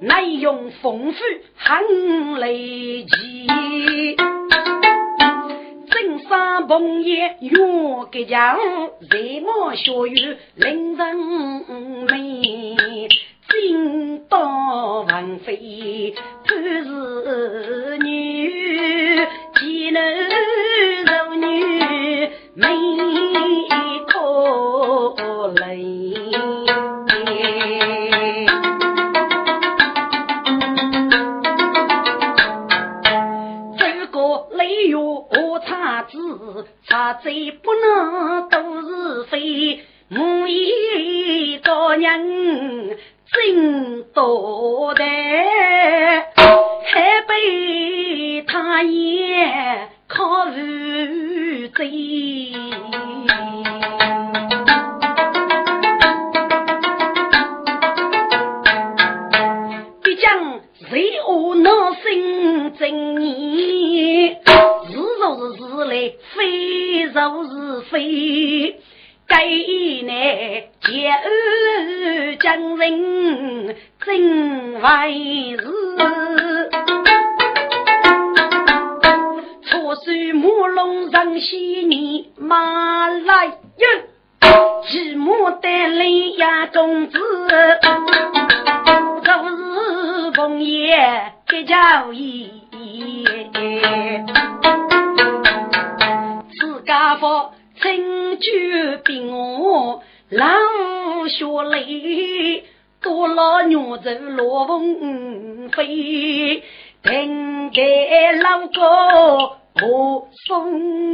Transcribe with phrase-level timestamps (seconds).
[0.00, 1.18] 内容丰富
[1.56, 3.46] 很累积。
[5.90, 8.56] 正山朋业勇个家，
[9.10, 11.16] 在我学院令人
[12.08, 13.08] 美。
[13.50, 16.14] 金刀王妃
[16.46, 20.02] 不是女，既能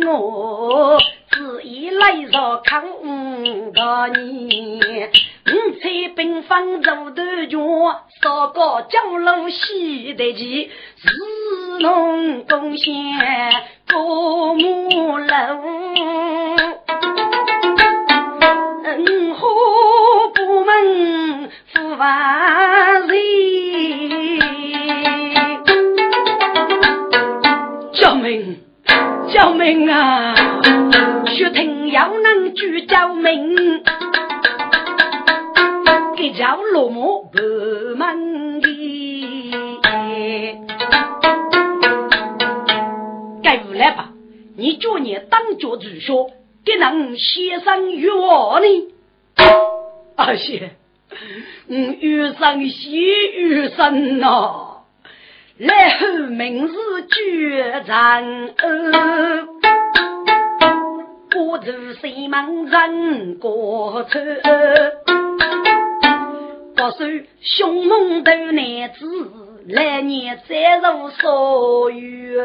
[0.07, 0.99] 我，
[1.31, 2.85] 只一来朝看
[3.75, 5.51] 到你，五
[5.81, 7.59] 彩缤纷绸缎卷，
[8.23, 11.09] 烧高江路西的旗，是
[11.81, 12.93] 侬贡献
[13.91, 15.27] 过母楼。
[18.85, 19.49] 嗯，何
[20.35, 23.54] 不问父万岁？
[29.35, 30.33] 救命啊！
[31.27, 33.83] 血听要能救救命，
[36.17, 38.69] 给叫落寞不满的。
[43.43, 44.11] 该无来吧？
[44.57, 46.31] 你叫你当家主说。
[46.65, 48.67] 给能先生于我呢？
[50.15, 50.71] 阿些，
[51.67, 53.01] 我遇上喜
[53.35, 54.74] 遇上呐，
[55.57, 56.73] 来后明日
[57.09, 59.47] 决战哦，
[61.37, 64.19] 我做西门人过车，
[66.75, 69.31] 不是凶猛的男子，
[69.69, 72.37] 来年再入所遇。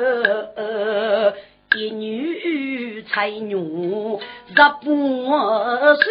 [1.75, 3.55] 一女才女
[4.49, 4.69] 十八
[5.95, 6.05] 岁，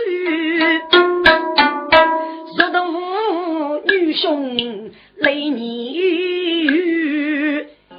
[2.57, 4.57] 十多女兄
[5.21, 6.71] 泪女，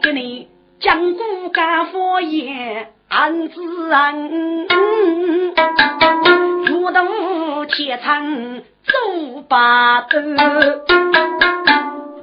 [0.02, 0.48] 给你
[0.80, 4.30] 讲古干方言，安自然。
[6.66, 10.18] 如同前场走八斗，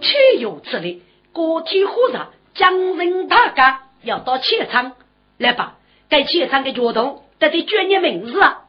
[0.00, 1.02] 岂有此理！
[1.34, 4.92] 个体火热，将人大家要到前场。
[5.36, 5.74] 来吧，
[6.08, 8.62] 该现场的角度，得得叫你名字啊！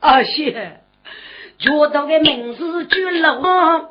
[0.00, 0.80] 阿谢，
[1.58, 3.90] 角度的名字叫老，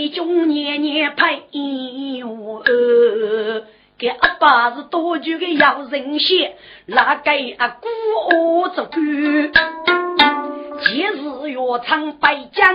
[0.00, 1.42] 妹水中年年配
[2.24, 2.62] 我，
[3.98, 6.56] 给阿爸是多久的要人血，
[6.86, 9.52] 哪个阿姑做官？
[10.82, 12.74] 今日要唱白江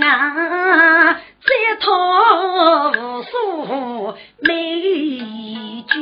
[0.00, 5.92] 啊，再讨无数美酒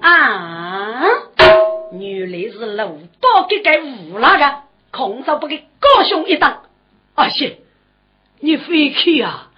[0.00, 1.04] 啊！
[1.92, 4.44] 原来是鲁宝给给误了个，
[4.96, 6.62] 空手不给高兄一当。
[7.14, 7.58] 阿信，
[8.40, 9.50] 你飞去啊！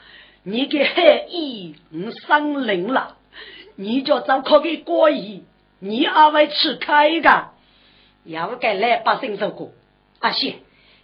[0.42, 3.16] 你给海义五伤灵了，
[3.76, 5.44] 你就找可给过意。
[5.80, 7.50] 你阿会吃开的，
[8.24, 9.70] 要该来百姓受过。
[10.20, 10.56] 阿信，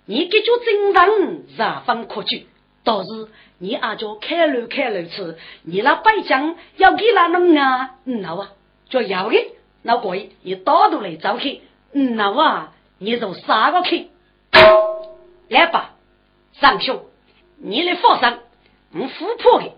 [0.07, 1.09] 你给就正常
[1.57, 2.47] 热风可去，
[2.83, 3.29] 倒是
[3.59, 7.97] 你阿就开路开路吃，你那白将要给哪弄啊？
[8.05, 8.51] 嗯，那啊，
[8.89, 9.37] 就要的，
[9.83, 11.61] 那可以，你到头来找去，
[11.93, 14.09] 嗯，那啊，你就杀个去，
[15.49, 15.95] 来吧，
[16.61, 17.03] 三兄，
[17.59, 18.39] 你来放心，
[18.95, 19.73] 我富婆的，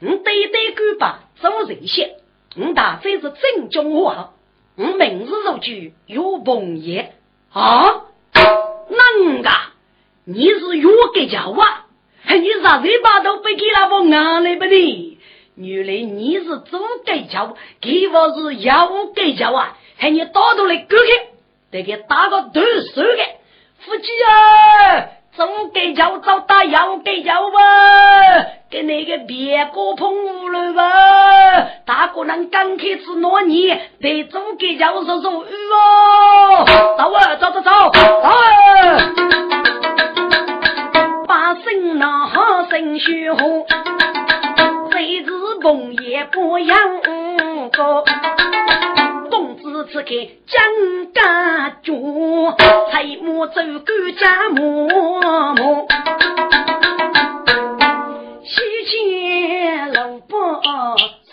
[0.00, 2.16] 我对对干巴做人些，
[2.56, 4.32] 我大这是正宗话。
[4.76, 7.14] 我明日入局有朋爷
[7.52, 8.02] 啊，
[8.34, 9.50] 啷个？
[10.24, 11.86] 你是越给叫啊？
[12.28, 15.18] 你啥嘴巴都被给那帮俺来不呢？
[15.54, 19.78] 原来你是左给叫，给我是右给叫啊！
[19.96, 21.12] 还你打到来过去，
[21.70, 23.24] 得给打个断手的，
[23.86, 25.06] 夫妻啊！
[25.36, 27.60] 左给叫找打右给叫吧，
[28.68, 31.68] 跟那个别个碰了吧？
[31.84, 36.64] 大个人刚开始那年，得左给叫说说鱼哦，
[36.98, 38.32] 走啊，走走走，走啊！
[41.28, 43.66] 把心那好生血红，
[44.90, 46.78] 谁知梦也不样
[47.70, 48.04] 个。
[49.84, 50.08] 此刻
[50.46, 52.52] 江家主，
[52.90, 55.86] 才莫走官家母母，
[58.44, 60.62] 西迁老伯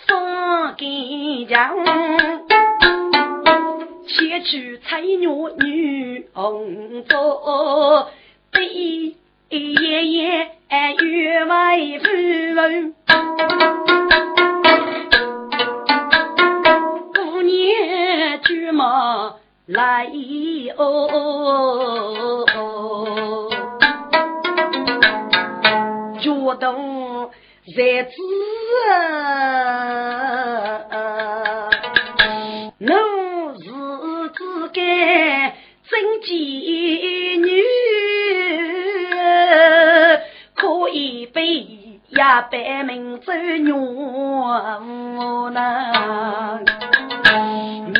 [0.06, 1.72] 上给家，
[4.06, 8.08] 前去采牛女红妆，
[8.52, 8.66] 对
[9.48, 10.50] 爷爷
[11.02, 13.73] 与外父。
[18.74, 19.34] 马
[19.66, 20.06] 来
[20.76, 22.44] 哦，
[26.20, 26.72] 觉得
[27.64, 28.12] 日子
[32.78, 32.94] 侬
[33.58, 33.64] 是
[34.34, 35.54] 自该
[35.88, 36.28] 真妓
[37.40, 37.62] 女，
[40.56, 42.16] 可以被一
[42.50, 43.70] 百名走牛
[45.50, 45.60] 呢。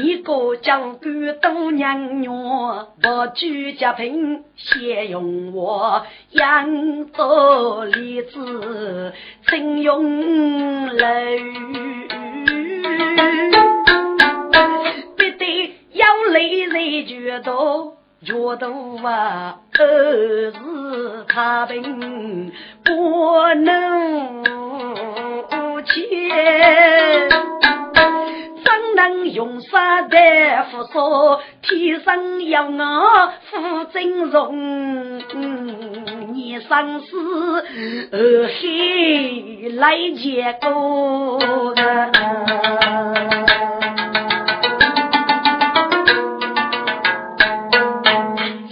[0.05, 9.15] 一个将军多娘娘，不拘家贫，先用我养着荔枝，
[9.49, 11.07] 请用楼，
[15.17, 17.51] 必得要累人觉得
[18.27, 18.69] 觉得
[19.09, 22.53] 啊，儿是他病
[22.85, 24.45] 不能
[25.87, 27.64] 切。
[28.95, 35.19] 能用杀大夫说，天生要我负真容，
[36.33, 37.65] 你生死
[38.13, 38.55] 二海
[39.77, 41.41] 来结果。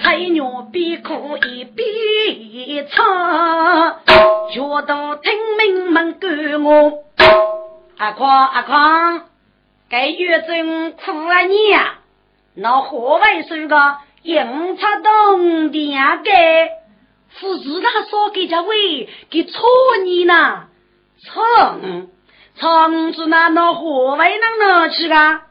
[0.02, 3.05] 菜鸟边哭一边唱，
[4.52, 7.05] 觉得听明门赶我，
[7.99, 9.32] 阿宽阿宽。
[9.93, 11.99] 该月中苦啊你呀，
[12.55, 16.31] 那河外是个硬插洞的呀个，
[17.39, 19.61] 不是他说给家喂给错
[20.03, 20.65] 你呢？
[21.23, 21.45] 错，
[22.55, 25.43] 错子那那河外能哪去啊？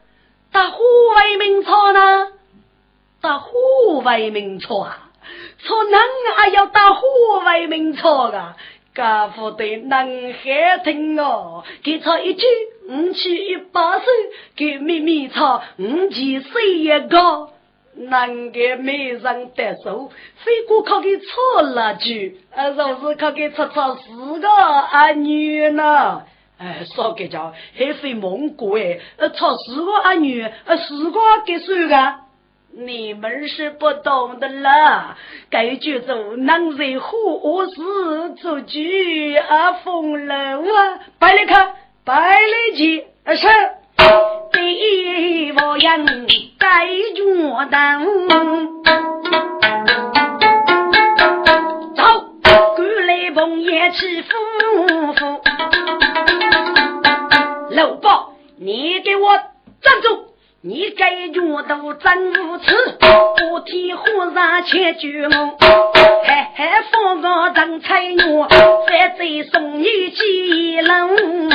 [0.50, 0.78] 打河
[1.14, 2.32] 外名错呢？
[3.20, 3.52] 打河
[4.02, 5.08] 外名错啊？
[5.60, 6.00] 错能
[6.36, 7.00] 还要打河
[7.44, 8.56] 外名错啊？
[8.94, 12.44] 家父对能海听哦，给他一句。
[12.88, 14.06] 五七一八岁，
[14.56, 17.50] 给妹妹唱五七岁一个，
[17.94, 26.22] 难给没人得手，非过考给错了句，啊，若是考给错错四个阿女呢？
[26.58, 32.14] 哎，说给叫还非蒙古哎，呃，错四个阿女，呃，四个给谁个？
[32.74, 35.16] 你们是不懂的了，
[35.50, 39.74] 该句走南在何时出局啊？
[39.74, 41.74] 风楼啊，摆来看。
[42.04, 43.46] 百里去是
[44.50, 46.26] 对我人
[46.58, 47.22] 该决
[47.70, 48.04] 断。
[51.94, 52.02] 走，
[52.74, 54.28] 过来碰也起夫
[55.12, 55.42] 妇。
[57.70, 59.38] 老伯，你给我
[59.80, 60.31] 站住！
[60.64, 65.56] 你该脚都真无耻，不提和尚千句梦，
[66.24, 68.20] 还还放个人才女，
[68.86, 71.50] 反贼送你几人？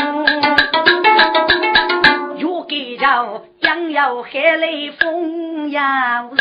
[2.39, 5.81] 又给着杨要海雷风要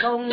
[0.03, 0.29] 容，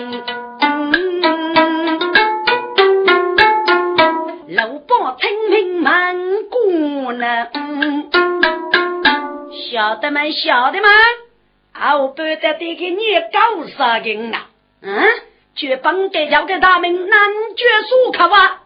[4.48, 6.16] 老伯听命满
[6.50, 7.48] 过呢，
[9.72, 10.22] 晓得吗？
[10.32, 10.90] 晓得吗？
[11.74, 11.82] 们。
[11.82, 13.02] 好不得得给你
[13.32, 14.46] 搞啥人呐？
[14.82, 15.04] 嗯，
[15.56, 17.20] 绝帮给要给他们男
[17.56, 18.62] 爵书考啊！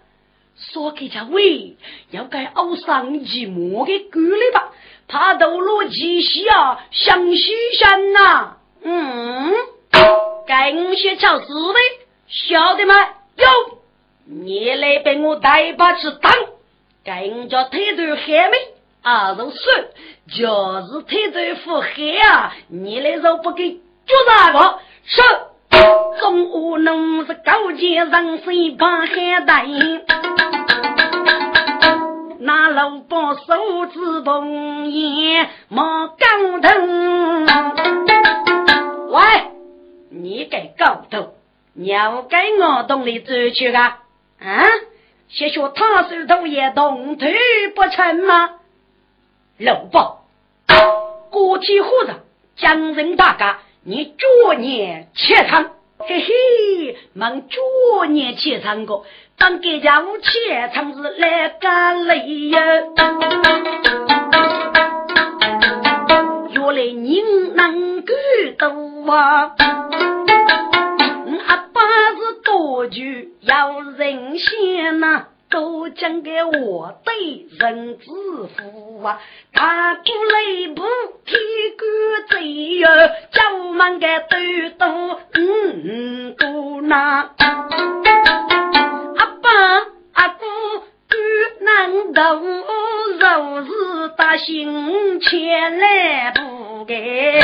[0.57, 1.77] 说给家喂，
[2.11, 4.71] 要该熬上一模的锅里吧？
[5.07, 8.57] 怕斗罗奇西啊，想西山呐！
[8.83, 9.53] 嗯，
[10.45, 11.79] 该我先找四位，
[12.27, 12.93] 晓得吗？
[13.35, 13.79] 有，
[14.25, 16.33] 你来被我带把去当，
[17.05, 18.57] 该我叫推头海没？
[19.07, 19.57] 啊，如是，
[20.37, 22.53] 就是太子府黑啊！
[22.67, 25.21] 你来说不给，就是个是。
[26.19, 29.65] 中午能是高见人生把海带，
[32.39, 36.15] 那老伯手指碰烟莫高
[36.61, 36.69] 头。
[39.07, 39.21] 喂，
[40.09, 41.33] 你该高头，
[41.75, 43.99] 要该我洞里走去啊？
[44.41, 44.65] 啊，
[45.29, 47.33] 先学他手头也动腿
[47.73, 48.49] 不成吗？
[49.59, 50.23] 老伯，
[51.31, 52.19] 过去和尚
[52.57, 59.01] 江人大家，你逐年切唱，嘿嘿，忙逐年切唱歌，
[59.35, 62.59] 当给家务切唱是来干累呀。
[66.51, 68.13] 原来您能够
[68.59, 69.55] 多啊，
[71.47, 75.29] 阿爸是多句要人先呐。
[75.50, 79.20] 都讲给我对人之福啊！
[79.54, 80.84] 大鼓擂不
[81.25, 81.36] 提
[81.77, 81.86] 鼓
[82.30, 82.89] 贼哟，
[83.32, 84.38] 叫们个都
[84.77, 87.30] 都嗯都那。
[89.18, 89.50] 阿爸
[90.13, 90.46] 阿姑
[91.10, 91.16] 姑
[91.62, 92.42] 难斗，
[93.20, 93.70] 若是
[94.18, 97.39] 大心前来不给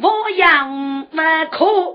[0.00, 1.94] 我养不苦，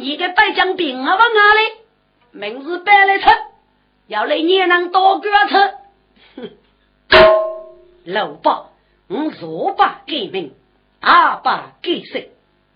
[0.00, 1.60] 你个白将兵啊往哪里？
[2.32, 3.26] 明日白来吃，
[4.06, 5.74] 要来你能多个吃。
[6.36, 6.50] 哼，
[8.04, 8.70] 老伯，
[9.08, 10.54] 我若把革命。
[11.00, 12.30] 阿爸给谁？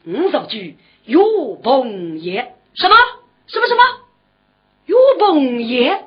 [0.07, 0.77] 五十句
[1.07, 1.19] 岳
[1.63, 2.97] 鹏爷，什么
[3.47, 3.83] 什么什么？
[4.85, 6.05] 岳鹏爷，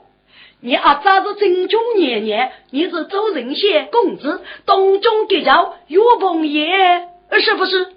[0.60, 2.52] 你阿咋是正宗爷爷？
[2.70, 7.08] 你是周仁贤公子，东中的叫岳鹏爷，
[7.40, 7.94] 是不是？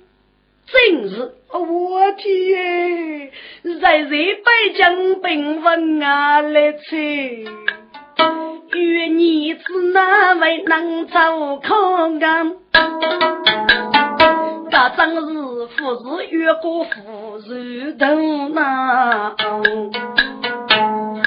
[0.73, 3.31] 真是，我的天！
[3.81, 7.45] 在日北疆兵分啊来吹，
[8.73, 12.55] 愿你子哪位能走康干？
[14.71, 19.35] 大正是富士越过富士头呐，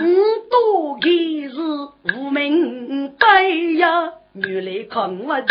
[0.01, 0.03] 五
[0.49, 1.09] 多个
[1.49, 1.59] 是
[2.15, 5.45] 无名辈呀，原来看我脚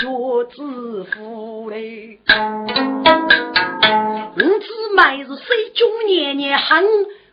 [0.51, 2.19] 子富嘞。
[4.35, 6.83] 五姊妹是水中年年很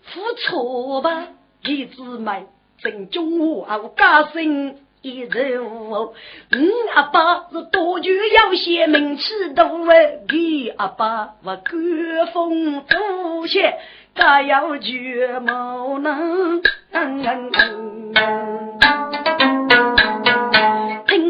[0.03, 1.25] 付出吧，
[1.63, 2.45] 一姊妹
[2.83, 4.77] 正中午啊，我家生。
[5.01, 6.13] 一人物，
[6.51, 10.19] 嗯，阿爸是多久要写名气大哎？
[10.27, 13.77] 给阿爸我歌风祖先，
[14.13, 16.61] 他要绝无能。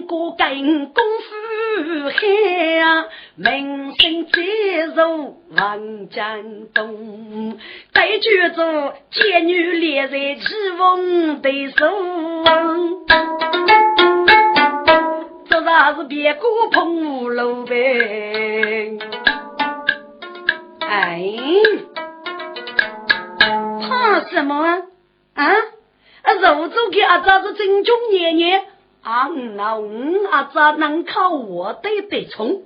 [0.09, 3.05] 过跟功夫黑啊，
[3.35, 7.59] 名声接入万江东，
[7.93, 10.41] 再举着贱女烈在起
[10.79, 11.85] 风的手。
[15.47, 18.97] 这啥是别个碰五路呗？
[20.79, 21.33] 哎，
[23.87, 24.81] 怕什么啊？
[25.35, 25.53] 啊，
[26.41, 28.63] 肉做给阿咋子正宗年年，
[29.01, 32.63] 啊，那我啊咋能靠我的得冲？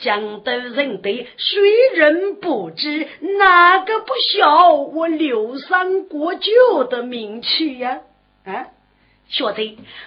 [0.00, 1.60] 江都人的谁
[1.94, 3.06] 人不知？
[3.38, 8.00] 哪个不晓我刘三国舅的名气呀？
[8.44, 8.66] 啊，
[9.28, 9.62] 小子，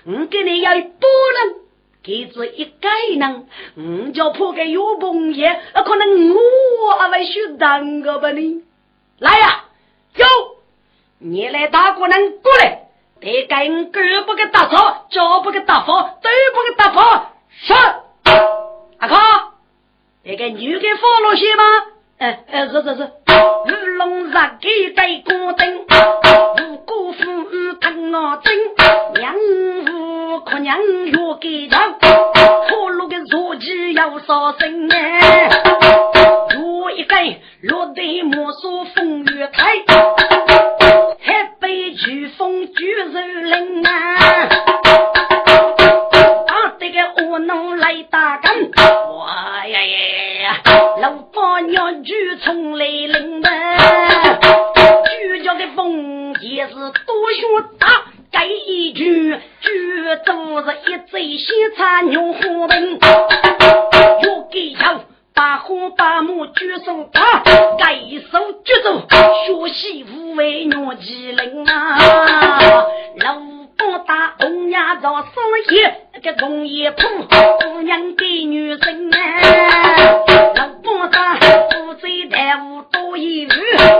[0.06, 1.56] 我给你要不能
[2.04, 3.46] 给这一概呢？
[3.76, 8.64] 我叫破个有朋友，可能我还会去当个吧你？
[9.18, 9.66] 来呀，
[10.16, 10.26] 有，
[11.20, 12.89] 你来打过人过来。
[13.22, 17.32] 得跟狗不给打草，脚不给打房，都不给打房。
[17.52, 17.74] 是
[19.00, 19.20] 阿康，
[20.24, 21.64] 那个女给放了些吗？
[22.20, 23.12] 嗯嗯，是是是。
[23.68, 28.54] 乌龙杀鸡对锅灯，五谷腐汤啊蒸，
[29.16, 29.34] 娘
[29.86, 30.78] 夫可娘
[31.12, 35.50] 药给尝，火炉的热气要烧身哎。
[36.56, 38.86] 有一根落地莫说
[43.50, 43.92] 如林啊！
[46.48, 48.70] 啊，这个恶农来打更，
[49.18, 50.62] 哇呀呀！
[51.02, 54.40] 老八娘巨冲来临啊！
[55.06, 56.84] 巨叫的风也是多
[57.34, 57.88] 学大，
[58.32, 63.00] 该一句巨都是一嘴西餐牛火盆，
[64.22, 65.02] 又给要。
[65.40, 67.22] 把火把木举手打，
[67.78, 67.94] 盖
[68.30, 71.98] 手举手，学习无为鸟机灵啊！
[73.16, 73.36] 老
[73.78, 75.32] 伯打红牙照生
[75.70, 75.82] 意，
[76.20, 77.08] 个工业铺
[77.62, 79.18] 姑娘给女人啊！
[80.58, 83.50] 老伯打负责耽误多一日，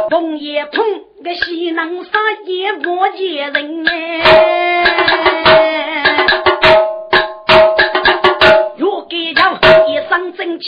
[0.10, 0.84] 工业铺
[1.24, 6.09] 个西南沙也不接人哎。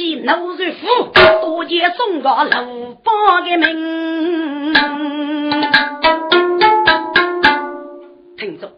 [0.02, 1.12] 正气怒如虎，
[1.42, 4.74] 多谢送个鲁邦的名。
[8.36, 8.72] 听着，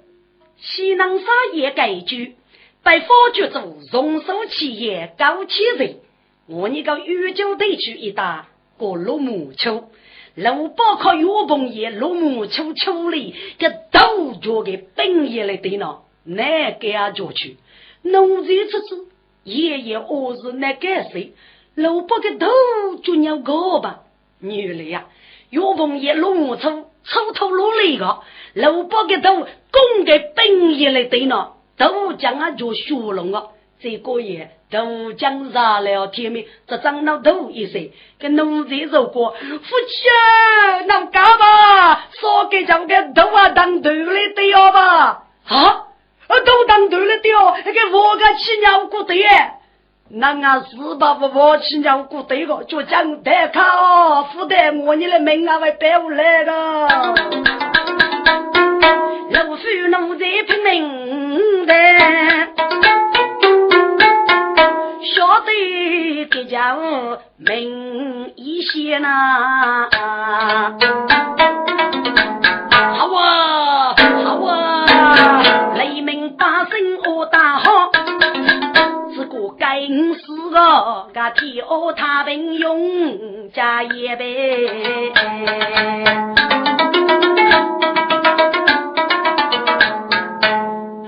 [0.58, 2.36] 西南沙业改句，
[2.84, 5.96] 被发掘出荣收企业高起人。
[6.48, 8.46] 我那个宇宙地区一带
[8.78, 9.86] 过落木丘，
[10.36, 17.56] 鲁邦靠岳鹏业落木丘处理，给都交给本业来对呢，哪给啊交去？
[18.02, 19.08] 农村出子。
[19.44, 21.34] 爷爷，我是那个谁，
[21.76, 22.48] 老伯个头
[23.04, 24.00] 就要高吧？
[24.40, 25.06] 女的呀，
[25.50, 28.22] 岳鹏爷弄出粗头落来个，
[28.54, 33.50] 老伯个头供给本爷来对呢，都将啊就学龙了。
[33.82, 42.00] 这个月都将杀了天命，这长老头一岁，跟农贼走过，夫妻能干嘛？
[42.12, 45.26] 说给将个头啊当头来对要吧？
[45.46, 45.88] 啊？
[46.42, 49.26] 都当对了掉，那个我个起鸟骨对，
[50.10, 56.52] 那俺四八不我起鸟骨对个，就讲得靠，负得我你的命啊，会白无来个。
[59.32, 59.58] 老夫
[59.90, 61.74] 奴在拼命的，
[65.16, 69.90] 晓得这家伙命一些呐。
[72.96, 75.53] 好啊，好啊。
[80.54, 85.12] 死个个跳他兵勇加一倍。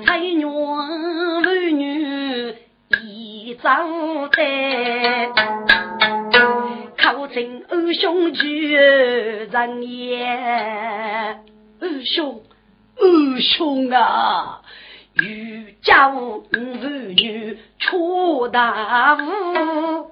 [0.04, 2.56] 才女妇女
[3.04, 3.88] 一张
[4.32, 5.32] 单，
[6.98, 11.44] 考进二兄去人言，
[11.80, 12.42] 二兄。
[12.98, 14.62] 二兄啊，
[15.22, 20.12] 欲家妇女出大屋，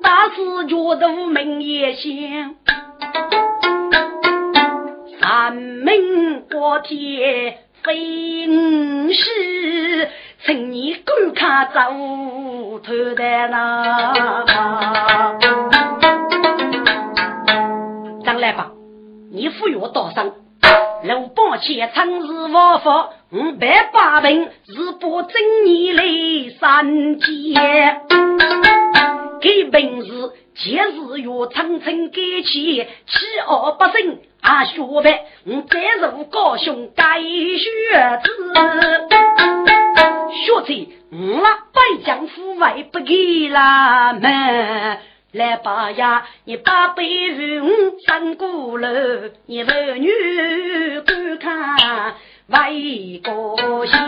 [0.00, 2.54] 大事觉得门也响，
[5.20, 10.08] 三门过天非五事，
[10.46, 11.80] 请你观看走
[12.78, 14.44] 头的那，
[18.24, 18.70] 张来吧。
[19.32, 20.30] 你扶我道上，
[21.04, 26.04] 六百钱长日王法，五百八平是不正义来
[26.60, 27.26] 三界。
[29.40, 38.54] 给本事，今日月长城改起，七二八胜啊学白，我再入高雄改学子，
[40.30, 44.98] 学子我百将富外不给了门。
[45.32, 47.68] 来把呀，你把背与我
[48.06, 48.88] 三姑楼，
[49.46, 50.10] 你妇女
[51.00, 52.14] 观看
[52.48, 54.02] 为个先。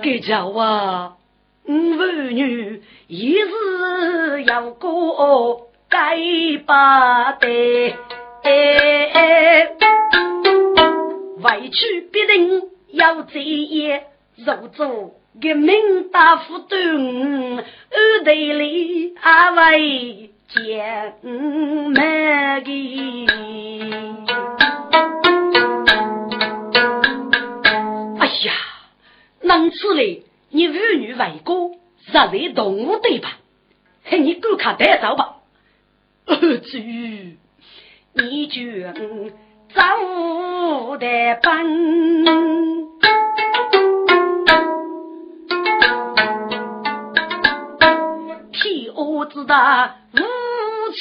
[0.00, 1.14] 给叫啊，
[1.64, 6.16] 我妇女一日要过该
[6.64, 7.94] 把的，
[11.38, 14.00] 委屈必定要这样，
[14.36, 16.80] 入住革命大夫端，
[17.58, 20.64] 二代里阿为将
[21.22, 23.26] 门的。
[28.18, 28.54] 哎呀，
[29.42, 31.72] 能此嘞，你儿女为国，
[32.06, 33.38] 实为动物对吧？
[34.04, 35.36] 嘿你赶快带走吧，
[36.26, 38.62] 儿子，你就
[39.74, 42.88] 走得奔，
[48.52, 50.18] 替我知道无
[50.92, 50.98] 处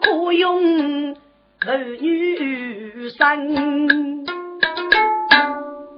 [0.00, 1.16] 可用
[1.60, 4.26] 儿女生。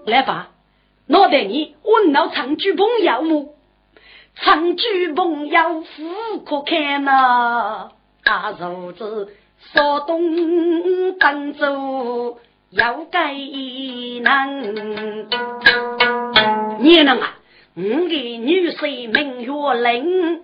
[0.07, 0.49] 来吧，
[1.09, 3.55] 我带你问到长居朋友么？
[4.37, 7.91] 长居朋友富可看呐，
[8.25, 9.29] 大如子
[9.73, 12.39] 少东当州
[12.71, 13.33] 要该
[14.23, 15.29] 能。
[16.81, 17.37] 你能啊？
[17.75, 20.43] 我的女婿名月玲，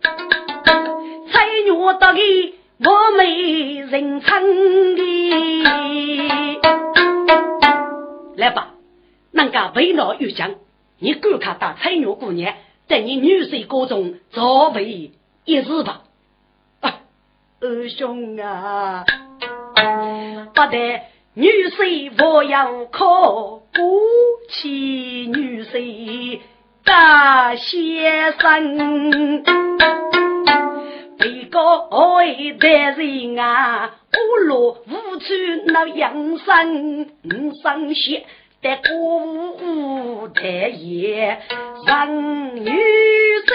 [1.33, 5.03] 才女得的我美人称的。
[8.37, 8.75] 来吧，
[9.33, 10.55] 人家为老有将，
[11.01, 12.55] 你赶快打彩女姑娘。
[12.87, 15.11] 在你女婿高中早为
[15.45, 16.03] 一日吧，
[17.59, 19.07] 二兄啊，
[20.55, 21.01] 不得
[21.33, 24.01] 女婿我要靠不
[24.51, 24.69] 起
[25.33, 26.41] 女婿
[26.85, 29.43] 大先生，
[31.19, 35.25] 被个爱的人啊，无路无处
[35.65, 37.07] 那养生
[37.63, 38.27] 生血。
[38.63, 41.39] 在歌舞台也
[41.87, 42.71] 让女
[43.47, 43.53] 婿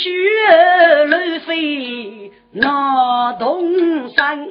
[0.00, 4.48] 雪雪乱飞那东山，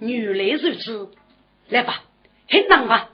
[0.00, 1.08] 原来如此，
[1.68, 2.02] 来吧，
[2.48, 3.10] 很难吧？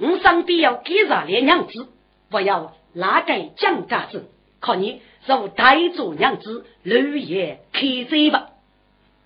[0.00, 1.88] 我上边要给上来娘子，
[2.30, 4.24] 不要拉给蒋家子，
[4.60, 5.02] 靠你。
[5.26, 8.46] 做台主娘子，绿叶开嘴吧。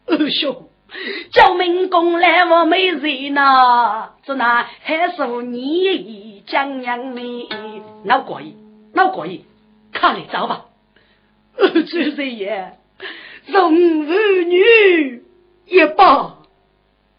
[0.06, 0.68] 二兄，
[1.30, 5.84] 叫民工来我没人呐，这那还是你
[6.50, 7.48] 江阳妹，
[8.04, 8.54] 老鬼，
[8.92, 9.42] 老鬼，
[9.92, 10.66] 看你走吧。
[11.56, 12.72] 二主人也，
[13.46, 13.72] 容
[14.06, 15.22] 儿女
[15.66, 16.38] 也罢。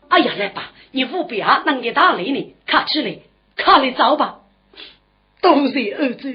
[0.09, 3.19] 哎呀，来吧，你务必啊，能给打理你，看起来，
[3.55, 4.39] 看你走吧。
[5.41, 6.27] 都是二主。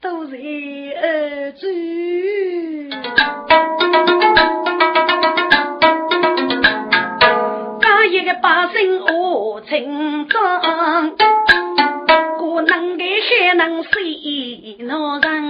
[0.00, 1.66] 都是儿子，
[7.80, 11.16] 家一个百姓我成长，
[13.48, 15.42] 给还能谁能人？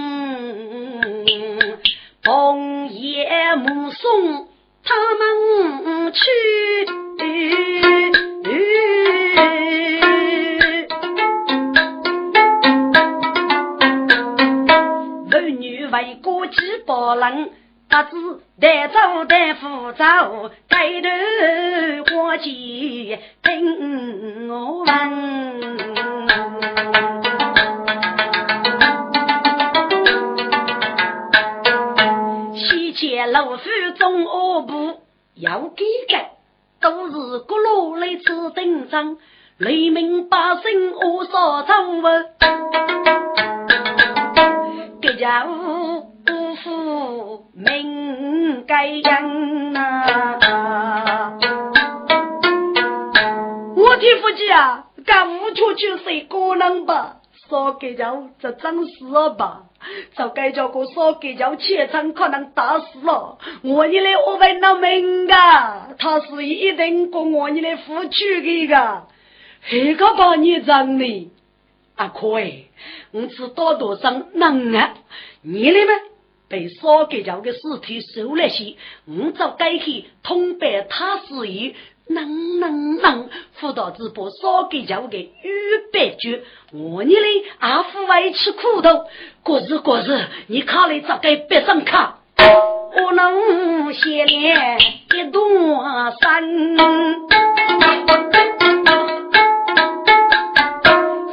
[2.24, 4.46] 红叶目送
[4.84, 6.20] 他们去。
[15.30, 16.54] 妇女为国几
[16.87, 17.50] 百人，
[17.88, 18.12] 不知
[18.61, 20.04] 带走带扶走，
[20.68, 21.08] 抬头
[22.14, 27.28] 过去听我问。
[33.31, 33.62] 老夫
[33.97, 35.01] 中二部
[35.35, 36.17] 要改革，
[36.81, 39.19] 都是各路来此登场，
[39.59, 42.11] 雷鸣百姓无所掌握，
[45.03, 46.07] 这家务。
[47.55, 51.38] 命该样啊！
[53.77, 57.17] 我的夫妻啊，干无处去谁可能吧？
[57.48, 59.64] 少给叫这真死了吧？
[60.14, 63.38] 早该叫个少给叫切场可能打死了。
[63.62, 69.02] 我你来我问那命啊，他是一定跟我你来付出的个，
[69.70, 71.30] 这个把你整的
[71.96, 72.64] 阿可哎，
[73.12, 74.94] 我知道多少能啊？
[75.42, 75.92] 你来吗？
[76.48, 81.74] 被烧给叫的尸体收了些，我早该去通报他事宜，
[82.09, 86.42] 能能能，辅导直播烧给叫的预备局，
[86.73, 89.05] 我你嘞阿父为吃苦头，
[89.42, 94.79] 过日过日，你看来早该别上卡，我能写脸
[95.14, 95.40] 一座
[96.21, 96.77] 山，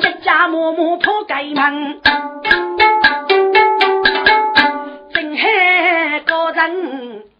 [0.02, 2.02] 家家默默破盖门。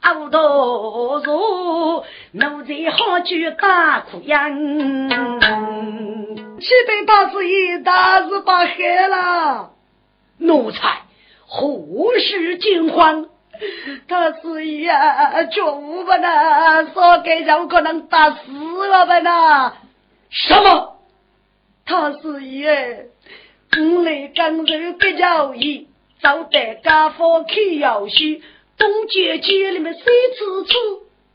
[0.02, 1.32] 熬多少，
[2.38, 4.52] 奴才好酒大苦样。
[6.60, 9.72] 气被他子一大是把害了。
[10.40, 11.04] 奴才
[11.48, 13.28] 何时惊慌？
[14.10, 18.52] 他是呀，就不能说给人可能打死
[18.86, 19.20] 了吧？
[19.20, 19.74] 呢
[20.30, 20.98] 什么？
[21.86, 23.12] 他是耶，
[23.78, 25.88] 我来刚柔比较易，
[26.22, 28.44] 找得家伙去游戏，
[28.78, 30.76] 东街街里面谁吃吃？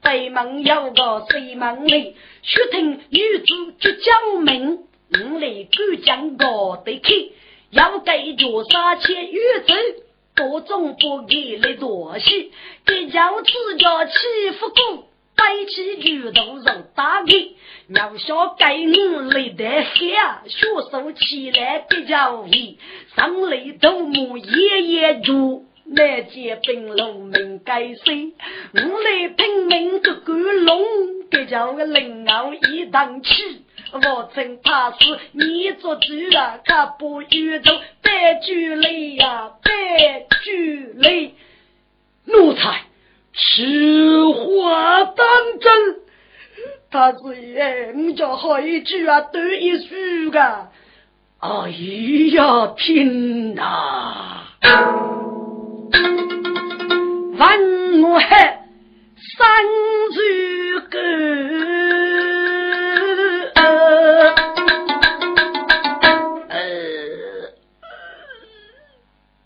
[0.03, 4.79] 北门有个西门里，须听女子就讲明，
[5.13, 7.33] 我来赶将我得去，
[7.71, 10.05] 要给脚杀千玉子。
[10.33, 12.49] 各种不给来多些，
[12.87, 17.57] 给叫自家欺负过，背起鱼头肉打给，
[17.89, 18.65] 要想给
[19.11, 20.15] 我累得黑，
[20.47, 22.79] 学手起来比较易，
[23.17, 28.03] 上来头目夜夜住，来接兵路命该死，
[28.75, 30.85] 我来拼命个个龙，
[31.31, 33.65] 给叫个灵熬一当起。
[33.93, 37.73] 我真怕是你做主啊，他不遇到
[38.03, 41.35] 白举雷呀，白举雷。
[42.27, 42.83] 奴才
[43.35, 45.27] 此话当
[45.59, 45.97] 真？
[46.93, 47.19] 他是
[47.53, 50.71] 耶，你叫好一句啊，对一句啊。
[51.39, 51.71] 哎
[52.33, 54.45] 呀，天哪！
[57.41, 57.59] 万
[58.03, 59.41] 我三
[60.13, 60.99] 句歌。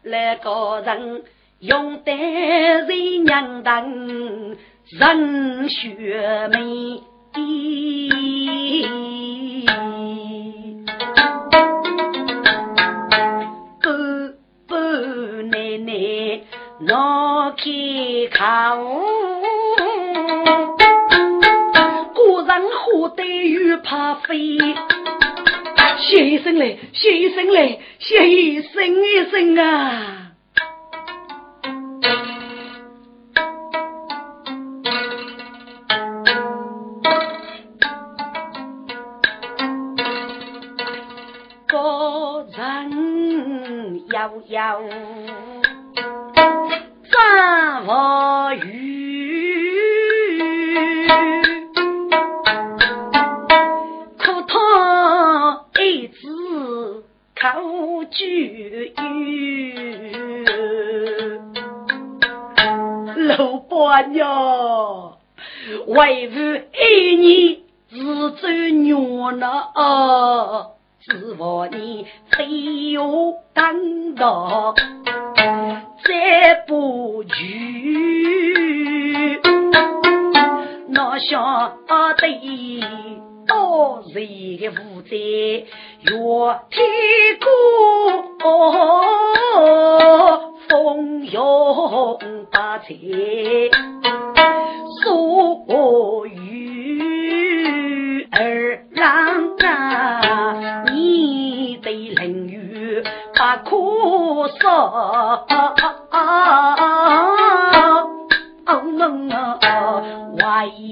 [0.02, 1.22] 那个人
[1.60, 3.88] 用得人娘当
[4.90, 7.00] 人血美，
[13.80, 13.88] 不
[14.66, 14.74] 不
[15.42, 15.92] 奶奶
[16.86, 17.64] 拿开
[18.30, 18.44] 口，
[22.14, 24.58] 果然活得又怕飞。
[25.98, 30.32] 谢一声嘞，谢一声嘞，谢一声一声啊！
[41.66, 44.82] 个人摇摇
[64.12, 65.16] 哟，
[65.86, 69.72] 为父爱你是做娘了，
[71.00, 73.02] 指望你非要
[73.52, 74.74] 担当，
[76.04, 79.40] 再不娶，
[80.88, 81.94] 那想得。
[83.46, 85.66] 多日的负债，越
[86.70, 86.86] 天
[87.42, 87.52] 过，
[90.68, 92.18] 风涌
[92.50, 92.86] 八彩，
[95.02, 103.02] 所遇儿郎啊，你的淋雨
[103.34, 103.76] 不可
[104.58, 105.44] 说。
[110.36, 110.40] 为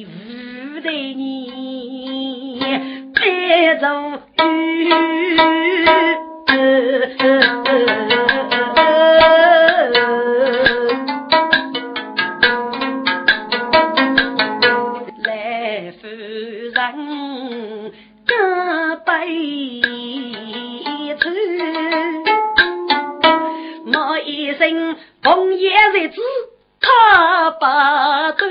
[0.04, 0.10] 父
[0.82, 2.60] 的你
[3.14, 3.86] 别走
[4.36, 4.44] 来
[25.22, 26.20] 红颜日子。
[26.84, 27.64] 他不
[28.36, 28.44] 得，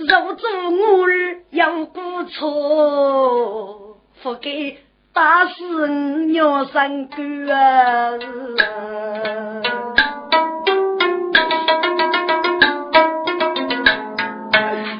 [0.00, 1.08] 若做我儿
[1.48, 4.76] 有过错，不该
[5.14, 7.22] 打死你娘三哥
[7.54, 8.18] 啊！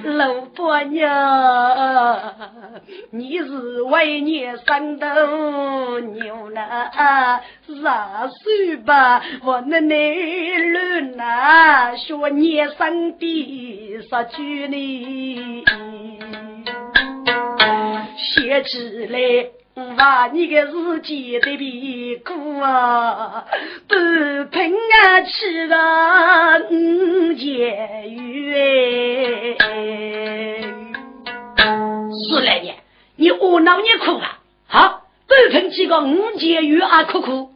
[0.04, 1.06] 老婆娘。
[3.12, 6.60] 你是为你生的牛呢？
[7.82, 9.20] 啥岁吧？
[9.42, 15.64] 我那内乱呐，说你生的啥去呢？
[18.16, 19.50] 写起来，
[19.96, 23.44] 把你个日记的别过啊，
[23.88, 23.94] 不
[24.52, 29.56] 平啊，去了五千元。
[32.12, 32.76] 是来年，
[33.20, 37.50] 你懊恼你哭啊，好，百分几个五千元啊，哭哭。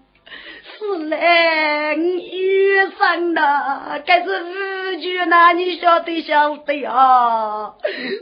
[0.76, 7.72] 是来月生呐，该是五句呐，你晓得晓得啊？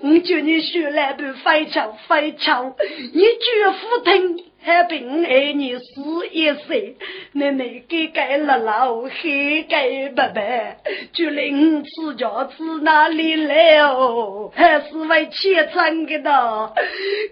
[0.05, 2.77] 我叫你学来不翻墙翻墙，
[3.13, 4.45] 你绝不听。
[4.65, 6.97] 还比我爱你死一岁，
[7.33, 10.77] 奶奶给给姥姥，还盖白白，
[11.13, 14.53] 就连吃饺子哪里来哦？
[14.55, 16.73] 还是为钱挣的呢？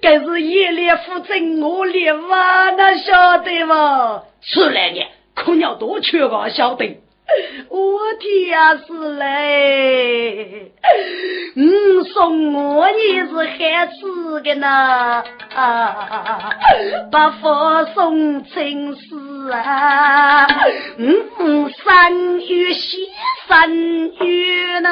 [0.02, 4.24] 该是一脸负责我里娃，那晓得吗？
[4.42, 5.00] 出来呢，
[5.34, 6.98] 可要多缺吧，晓得。
[7.70, 10.72] 我天是嘞，
[11.54, 15.22] 你送我也是害死的呢，
[17.10, 17.48] 不服
[17.94, 20.46] 送情丝啊，
[20.98, 22.98] 嗯，三月写
[23.48, 24.88] 三月呢。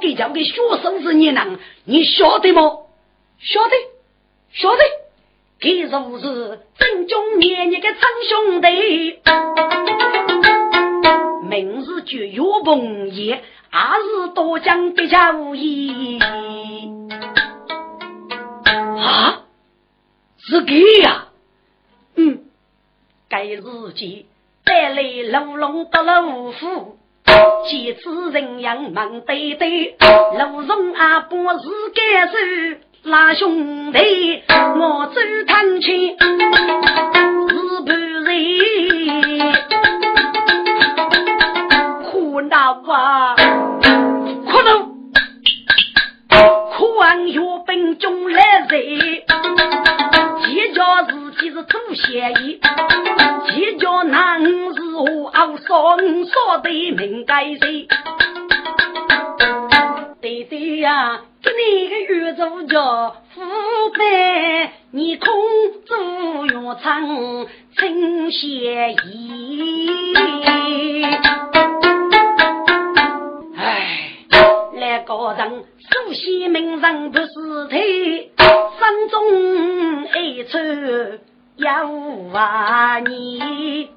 [0.00, 2.62] 给叫的学生是你能，你晓得吗？
[3.38, 3.76] 晓得，
[4.52, 4.82] 晓得。
[5.58, 9.18] 给如是正中年年的长兄弟，
[11.48, 16.18] 明日就有朋爷，还是多将的家无义
[18.98, 19.44] 啊？
[20.38, 21.28] 是给呀？
[22.16, 22.44] 嗯，
[23.30, 23.62] 该日
[23.94, 24.26] 记
[24.62, 26.98] 带来牢笼得了五府。
[27.68, 29.96] 几次人样忙对对，
[30.38, 32.32] 路中阿伯是该手
[33.04, 36.16] 拉兄弟，我走堂前是？
[37.84, 37.90] 不
[38.24, 38.30] 人，
[42.04, 43.34] 苦恼啊，
[44.46, 44.68] 苦恼，
[46.76, 48.70] 苦望月本中来人，
[50.42, 51.54] 几家自己是？
[51.54, 51.64] 做
[51.94, 52.14] 生
[52.44, 52.60] 意，
[53.50, 54.85] 几家男是。
[55.26, 57.88] 我熬双说的命该谁？
[60.20, 63.40] 对对呀，给你个月主叫富
[63.92, 65.28] 贵，你空
[65.84, 70.14] 住药厂真协议。
[73.56, 74.12] 哎，
[74.74, 77.26] 那个人首先名人不是
[77.68, 77.76] 他，
[78.78, 80.56] 山中爱出
[81.56, 83.88] 要万你。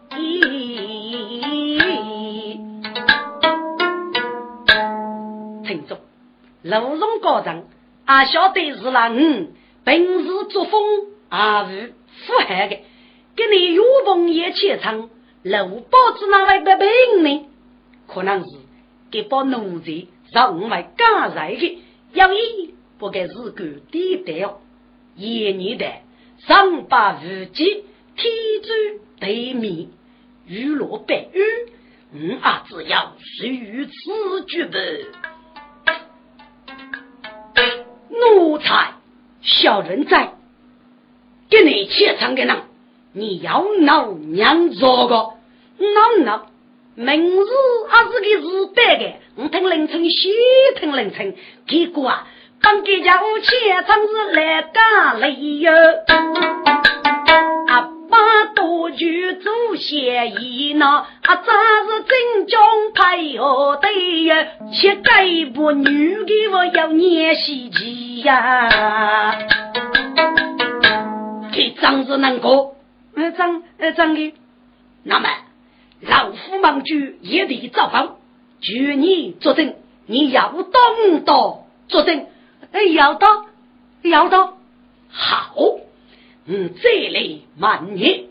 [5.66, 6.00] 听着，
[6.64, 7.66] 路上高人，
[8.06, 9.52] 俺晓得是那五
[9.84, 10.82] 平时作风
[11.28, 11.68] 阿无
[12.26, 12.78] 富害的，
[13.36, 15.10] 给你岳鹏也去唱，
[15.44, 17.46] 路包子那位不平呢？
[18.08, 18.58] 可能是
[19.12, 21.84] 给把奴才让我们干来的，
[22.14, 24.62] 要一不该是个地道，
[25.18, 25.86] 一年的
[26.48, 27.86] 上八无忌，
[28.16, 28.32] 天
[28.62, 29.88] 诛对面。
[30.48, 31.42] 雨落白雨，
[32.12, 34.78] 嗯啊，只要是如此举步。
[38.12, 38.94] 奴才
[39.42, 40.34] 小人在，
[41.50, 42.64] 给你切场的人，
[43.14, 46.48] 你要闹娘做个闹闹，
[46.96, 47.46] 明日
[47.90, 50.30] 还是个日白的，我听凌晨西
[50.80, 51.36] 听凌晨，
[51.68, 52.28] 结果啊，
[52.62, 53.50] 当给家务切
[53.88, 55.72] 真是来打雷哟。
[58.56, 60.86] 多句做协议呢，
[61.22, 62.60] 啊，真是真将
[62.94, 63.88] 配合的
[64.26, 69.38] 呀，且该不女的我要念习题呀，
[71.54, 72.76] 给张是能过，
[73.16, 74.34] 呃张呃张的，
[75.04, 75.30] 那么
[76.02, 78.10] 老夫忙举也得造反，
[78.60, 79.76] 据你作证，
[80.08, 82.26] 你要懂得作证，哎，
[82.94, 83.46] 要到
[84.04, 84.58] 要到，
[85.10, 85.56] 好，
[86.46, 88.26] 嗯，这里慢念。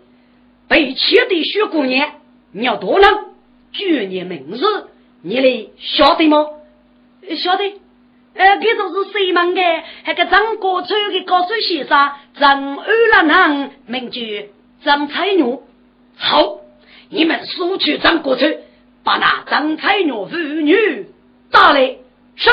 [0.68, 2.10] 被切的雪姑娘，
[2.52, 3.26] 你要多能，
[3.72, 4.88] 举你名字，
[5.22, 6.46] 你嘞晓得吗？
[7.36, 7.64] 晓得，
[8.34, 9.62] 呃，这都是谁门的？
[10.04, 14.20] 那个张国春的高水先生，张二郎郎，名叫
[14.84, 15.58] 张彩玉。
[16.16, 16.60] 好，
[17.08, 18.62] 你们速去张国春，
[19.04, 21.06] 把那张彩玉妇女
[21.50, 21.96] 打来。
[22.36, 22.50] 是，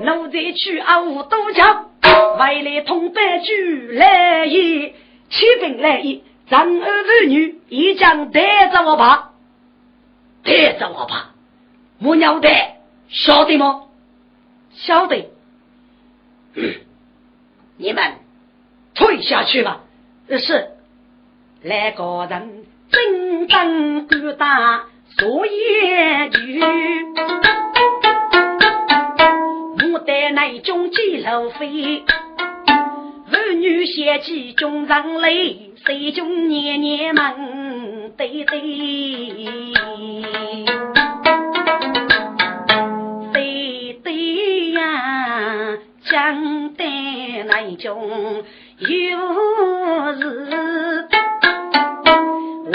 [0.00, 1.90] 奴才去阿武都江，
[2.38, 4.94] 外来同白举来意，
[5.30, 6.22] 起兵来意。
[6.48, 9.32] 张儿妇女一将带着我吧，
[10.42, 11.34] 带着我吧，
[11.98, 12.48] 母娘的
[13.08, 13.82] 晓得吗？
[14.72, 15.30] 晓得。
[17.76, 18.14] 你们
[18.94, 19.80] 退下去吧。
[20.38, 20.68] 是。
[21.62, 24.86] 来个人真正不打
[25.18, 26.60] 说言句，
[29.92, 32.02] 我带那中几路飞。
[33.30, 37.34] 儿女贤妻终上泪，谁中年年忙
[38.16, 38.60] 对对。
[43.32, 45.78] 对对呀，
[46.10, 46.84] 江的
[47.44, 48.44] 那种
[48.78, 48.88] 有
[50.12, 51.08] 日，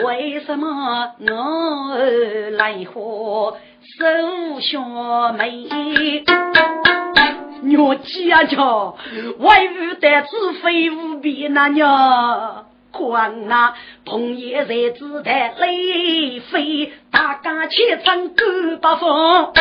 [0.03, 1.95] 为什么我
[2.57, 3.57] 来喝
[3.97, 6.24] 手下妹？
[7.78, 8.57] 我家家
[9.39, 18.43] 外屋的子非无比那娘，光啊同夜在子台泪飞，大家且唱歌
[18.82, 19.53] 不放。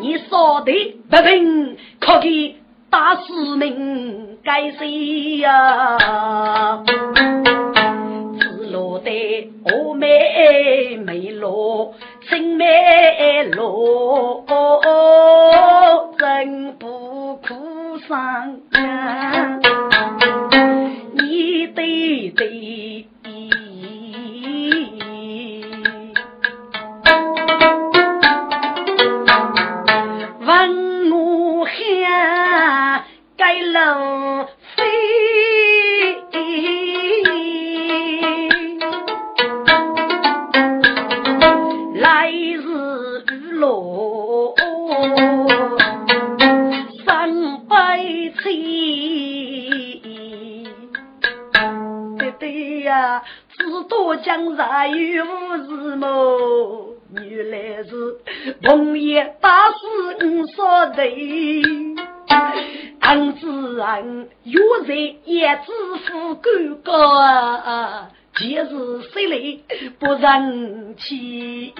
[0.00, 2.56] 你说的不平，可给
[2.90, 6.82] 大市民该谁呀？
[8.40, 9.10] 子落的
[9.64, 11.94] 我妹妹落。
[12.28, 14.44] 青梅落，
[16.18, 18.16] 真不苦伤
[18.72, 19.58] 呀！
[21.12, 23.06] 你对对，
[30.40, 33.04] 问我还
[33.36, 34.33] 该路。
[54.22, 56.94] 江山有无么？
[57.14, 58.18] 原来是
[58.64, 61.02] 红叶大师五说的。
[63.00, 65.72] 俺自然有人也知
[66.06, 69.58] 富贵高，今日谁来
[69.98, 71.74] 不人气？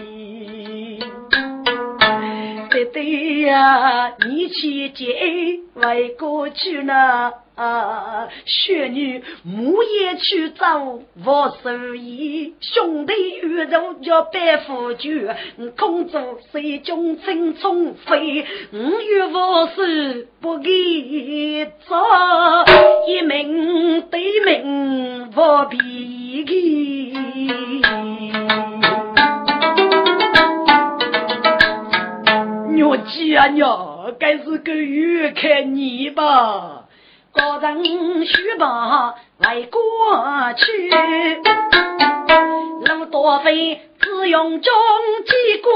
[3.44, 7.32] 呀，你去接外过去呢？
[7.54, 10.76] 啊，雪女木叶去找
[11.24, 15.10] 我手艺，兄弟遇肉叫白虎酒，
[15.76, 21.96] 空中水中青葱飞，五月无事不给做，
[23.06, 25.40] 一命对命不
[25.70, 26.44] 比
[32.82, 36.84] 我姐啊娘，该是个月看你吧，
[37.32, 39.80] 高人须把来过
[40.56, 40.90] 去，
[42.84, 44.72] 路多费只用中
[45.24, 45.70] 几过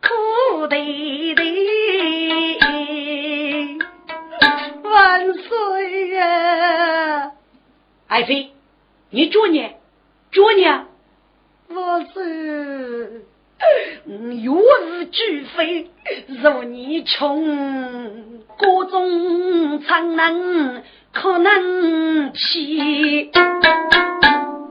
[0.00, 2.58] 苦爹爹，
[4.82, 7.32] 万岁呀！
[8.08, 8.50] 爱妃，
[9.10, 9.70] 你祝你，
[10.30, 10.64] 祝你，
[11.68, 13.27] 我是。
[14.06, 14.50] 月
[14.86, 15.90] 日俱飞，
[16.28, 20.82] 如你穷，各种苍能
[21.12, 23.30] 可能起。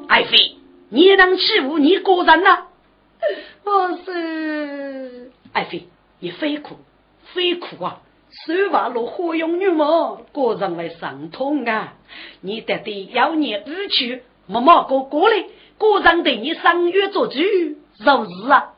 [0.07, 0.55] 爱妃，
[0.89, 2.67] 你能欺负你个人呐？
[3.65, 5.87] 我是爱妃，
[6.19, 6.77] 你非苦
[7.33, 8.01] 非苦啊！
[8.45, 11.95] 手把落花用女嘛，个人会伤痛啊！
[12.41, 15.43] 你得得妖孽无趣，默默过过来，
[15.77, 18.73] 个人对你伤月做主，如是啊！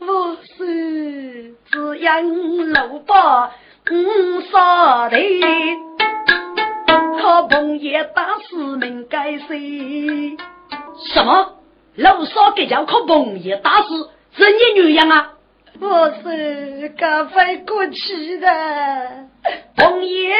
[0.00, 3.50] 我是只因老伯
[3.90, 5.16] 五少的，
[7.18, 10.36] 可碰见大师们该谁？
[11.12, 11.54] 什么？
[11.96, 13.88] 老少给叫可碰见大师？
[14.36, 15.32] 人也女样啊？
[15.80, 18.48] 我是刚飞过去的，
[19.78, 20.32] 红叶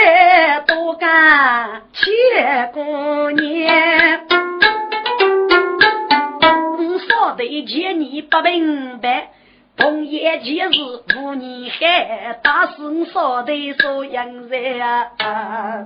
[0.69, 4.27] 多干千过年，
[6.79, 9.33] 五少的见你不明白。
[9.79, 10.65] 红颜几日
[11.17, 15.85] 无年海，大声说的说洋人啊！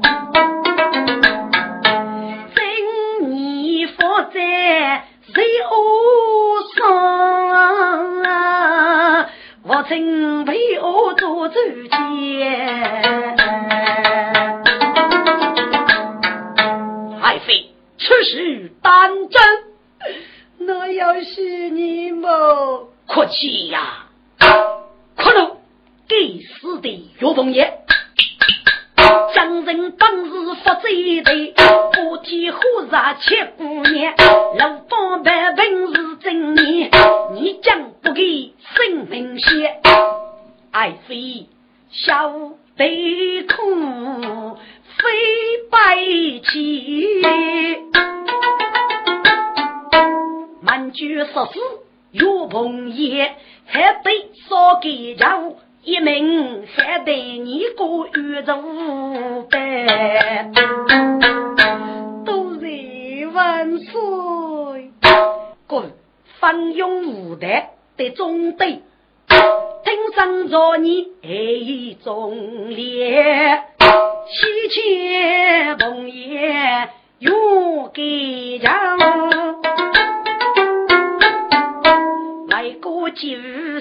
[2.54, 5.74] 今年发在谁屋
[6.74, 9.28] 上啊？
[9.64, 11.54] 我曾陪我做主
[11.90, 12.50] 见，
[17.20, 17.66] 爱妃
[17.98, 19.42] 此事当真？
[20.60, 22.88] 那要是你么？
[23.06, 24.06] 可气呀！
[25.16, 25.56] 可怒！
[26.08, 26.16] 该
[26.60, 27.78] 死的岳凤爷，
[29.34, 31.54] 将人本日发贼的，
[31.92, 32.88] 不提何日
[33.20, 34.14] 七姑娘，
[34.58, 36.90] 老方白本是真孽，
[37.34, 39.80] 你将不给生命血，
[40.70, 41.48] 爱妃
[41.90, 42.30] 小
[42.76, 44.56] 得苦，
[44.96, 45.96] 非白
[46.50, 47.06] 起，
[50.62, 51.60] 满句说死。
[52.12, 54.10] 岳鹏爷还得
[54.48, 60.50] 少给家务，一命还得你过玉竹呗。
[62.26, 64.90] 多谢万岁！
[65.66, 65.90] 哥，
[66.38, 67.46] 方勇无德
[67.96, 68.82] 的中队，
[69.28, 73.62] 听上着你爱忠烈，
[74.28, 76.90] 喜庆同业
[77.20, 78.98] 勇给强，
[82.62, 83.26] 来过九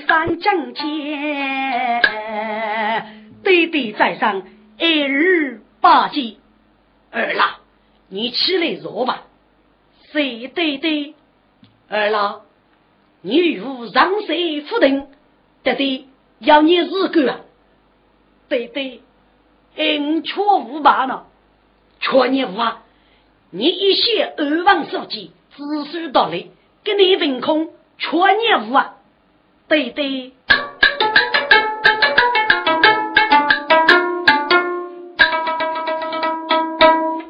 [0.07, 2.01] 三正天，
[3.43, 4.41] 对对在上，
[4.79, 6.37] 二日八戒，
[7.11, 7.57] 二郎，
[8.09, 9.27] 你起来坐吧。
[10.11, 11.13] 谁对对？
[11.89, 12.41] 二郎，
[13.21, 14.35] 你与我上山
[14.67, 15.05] 复定，
[15.61, 16.07] 得得
[16.39, 17.41] 要你日干啊！
[18.49, 19.01] 对对，
[19.75, 21.27] 恩却无罢了，
[21.99, 22.81] 却你无啊！
[23.51, 26.49] 你一些二王书记，子孙道理，
[26.83, 27.69] 给你凭空，
[28.01, 28.95] 却你无啊！
[29.67, 30.33] 对对。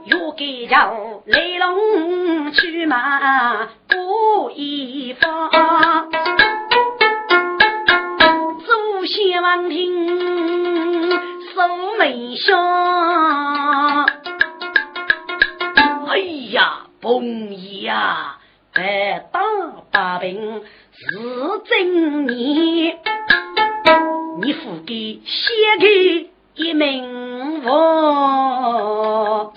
[0.06, 0.96] 又给叫
[1.26, 6.10] 来龙去马过一方，
[8.66, 11.12] 祖先王庭
[11.54, 11.68] 守
[12.00, 14.06] 门香。
[16.08, 16.18] 哎
[16.54, 18.38] 呀，彭爷呀，
[18.74, 19.42] 百打
[20.02, 20.64] 百平
[20.96, 21.06] 是
[21.66, 22.96] 真你，
[24.42, 29.54] 你付给写给一名王。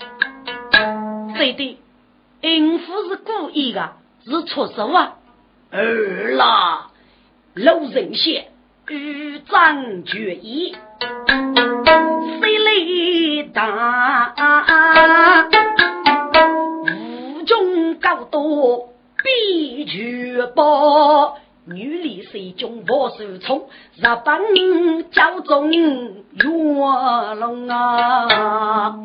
[1.33, 1.79] 对的，
[2.41, 3.93] 应付是故意的，
[4.23, 5.15] 是出手啊！
[5.71, 6.91] 儿啦，
[7.55, 8.49] 老人些，
[8.87, 10.75] 欲战决意，
[12.39, 14.35] 谁来打？
[16.85, 18.89] 武中高多
[19.25, 25.79] 必绝报，女里谁中我手冲，日本教中岳
[27.39, 28.99] 龙啊！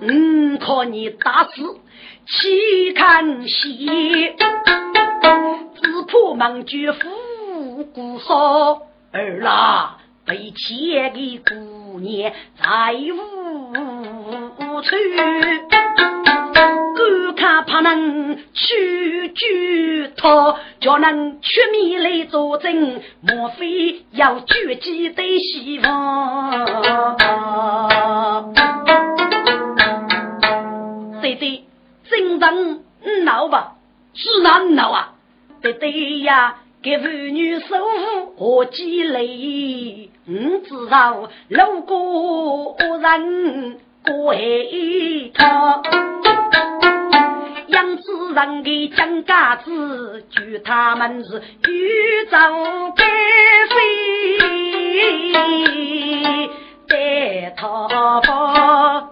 [0.00, 1.76] 嗯，看你打死
[2.26, 3.86] 岂看戏，
[5.74, 8.80] 只怕忙绝夫姑嫂
[9.12, 14.96] 儿啦，被妾的姑娘再无处。
[17.62, 26.64] 怕能去举他，叫能出面来作证，莫非要绝迹对希望？
[31.20, 31.64] 对对，
[32.08, 32.82] 真正
[33.24, 33.74] 闹吧，
[34.14, 35.14] 是难闹啊！
[35.60, 40.10] 对对呀，给妇女守护何积累？
[40.26, 44.34] 唔知道路过人过
[45.34, 45.82] 他，
[47.68, 52.38] 养子人的蒋家子，据他们是宇宙
[52.96, 53.04] 该
[53.68, 53.78] 飞，
[56.88, 59.10] 带他吧。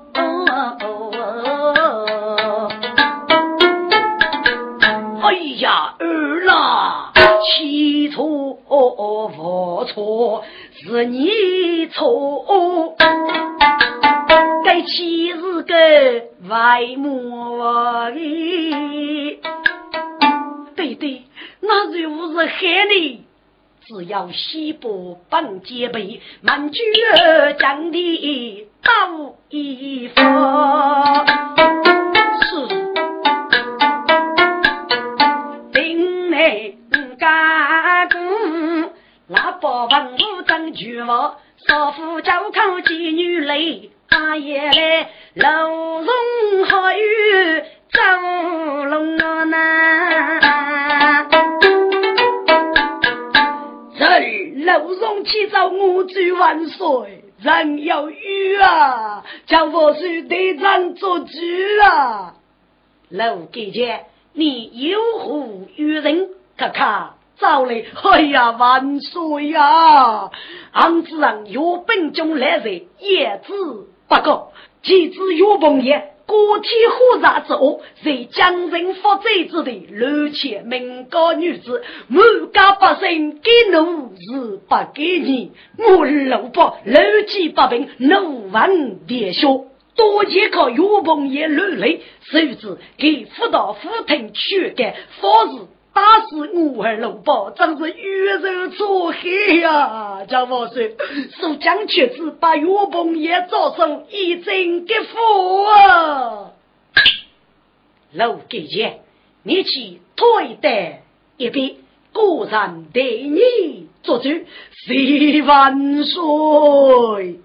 [5.23, 10.45] 哎呀，儿啦，起错无错，
[10.81, 12.97] 是你错。
[14.77, 15.74] 该妻是个
[16.51, 17.57] 外母
[18.11, 19.41] 哩，
[20.77, 21.22] 对对，
[21.61, 23.24] 那如是害你。
[23.87, 31.24] 只要西部本戒备，满军儿将的刀一发。
[32.43, 32.68] 是。
[35.72, 36.77] 定内
[37.18, 38.18] 干股，
[39.29, 43.57] 那八万五张巨王，少妇叫靠妓女来，
[44.19, 47.62] 大爷来，楼中好雨，
[47.93, 48.01] 走
[48.87, 51.29] 龙啊呐。
[53.99, 61.27] 这楼中去找我祝万岁，人有雨啊，叫我去队长做主
[61.85, 62.37] 啊。
[63.11, 65.47] 楼姐姐，你有何
[65.77, 66.31] 于人？
[66.57, 67.85] 看看，找来！
[68.03, 70.31] 哎呀，万岁呀！
[70.73, 73.53] 俺子人有本中来人，也知
[74.09, 74.53] 不过，
[74.83, 76.13] 岂知岳鹏爷。
[76.27, 82.21] 国体火炸之后，在江城发展之地，乱窃民高女子，满
[82.53, 89.47] 家百姓给奴是不给你，我老伯乱七八平，怒闻跌下，
[89.95, 95.59] 多谢个岳鹏也乱来，甚至给辅导府庭去干，方是。
[95.97, 99.19] 打死我儿老伯，真是遇人作害
[99.63, 100.27] 呀！
[100.29, 100.91] 张王说
[101.41, 106.53] ：“苏江却子把岳鹏也招手，一针给付啊！”
[108.13, 109.01] 老给钱，
[109.43, 110.99] 你去退得
[111.39, 111.77] 一边，
[112.13, 117.41] 果然对你做说句谢万岁。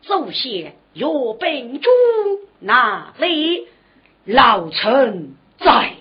[0.00, 1.90] 祖先有病主
[2.60, 3.66] 哪里？
[4.24, 5.99] 老臣在。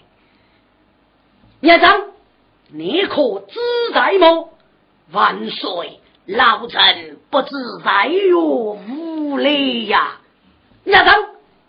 [1.62, 2.05] 聂长，
[2.70, 3.60] 你可知
[3.93, 4.53] 在么？
[5.12, 7.49] 万岁，老臣不知
[7.84, 10.20] 在哟无礼呀。
[10.86, 11.16] 聂长，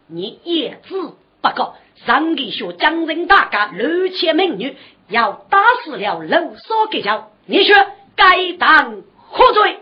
[0.07, 0.95] 你也知
[1.41, 1.75] 不过，
[2.07, 4.77] 上帝说江人大家六千美女
[5.09, 7.75] 要打死了楼所给叫，你说
[8.15, 9.81] 该当何罪？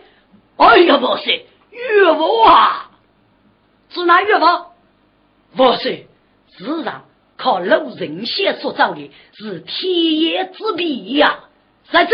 [0.57, 2.91] 哎呀，不是岳父啊，
[3.91, 4.47] 是哪岳父？
[5.55, 6.07] 不是。
[6.57, 7.03] 自然
[7.39, 11.45] 靠老人先所造的是天爷之笔呀，
[11.89, 12.12] 实际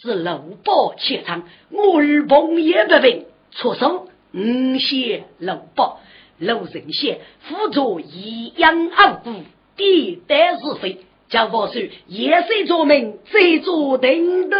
[0.00, 5.98] 是鲁宝怯场，我儿朋也不平，出手五些鲁宝，
[6.38, 9.42] 老人先辅助一阳二孤，
[9.76, 14.56] 地带是非，叫我说夜色作命，谁做定斗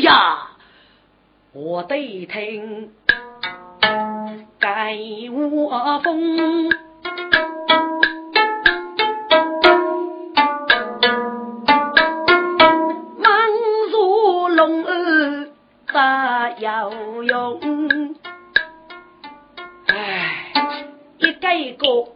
[0.00, 0.50] 呀？
[1.54, 2.92] 我得听
[4.58, 4.98] 该
[5.32, 6.89] 我风。
[15.92, 16.90] 要
[17.22, 18.16] 用，
[19.86, 20.86] 唉，
[21.18, 22.14] 一个一个五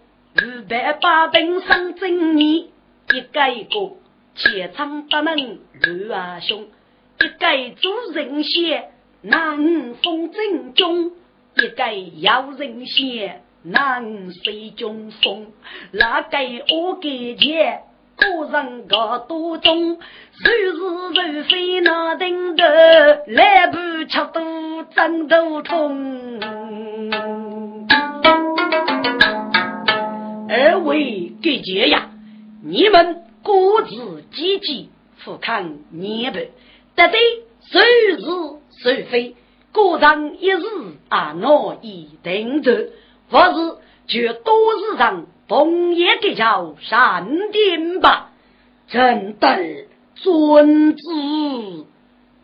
[0.69, 2.71] 百八兵上正义，
[3.13, 3.97] 一个一个
[4.37, 5.59] 前场不能
[6.09, 6.69] 乱啊凶，
[7.19, 8.91] 一个做人先
[9.23, 11.13] 难封正中，
[11.57, 15.53] 一个要人先难随中风，
[15.91, 16.39] 那个
[16.77, 17.83] 我给钱。
[18.17, 19.99] 个人高多中，
[20.33, 22.65] 谁是谁非那顶头，
[23.27, 23.77] 来不
[24.09, 26.41] 吃都枕头痛。
[30.49, 32.11] 二位给姐呀，
[32.63, 36.53] 你们各自积极俯瞰年辈，
[36.95, 37.19] 得对
[37.61, 37.81] 谁
[38.17, 38.25] 是
[38.83, 39.37] 谁非，
[39.73, 40.63] 个人一日
[41.09, 41.51] 啊难
[41.83, 42.73] 以定夺，
[43.31, 45.27] 或是就多日上。
[45.47, 48.31] 枫叶给叫闪电吧，
[48.89, 49.59] 臣等
[50.15, 51.05] 遵旨。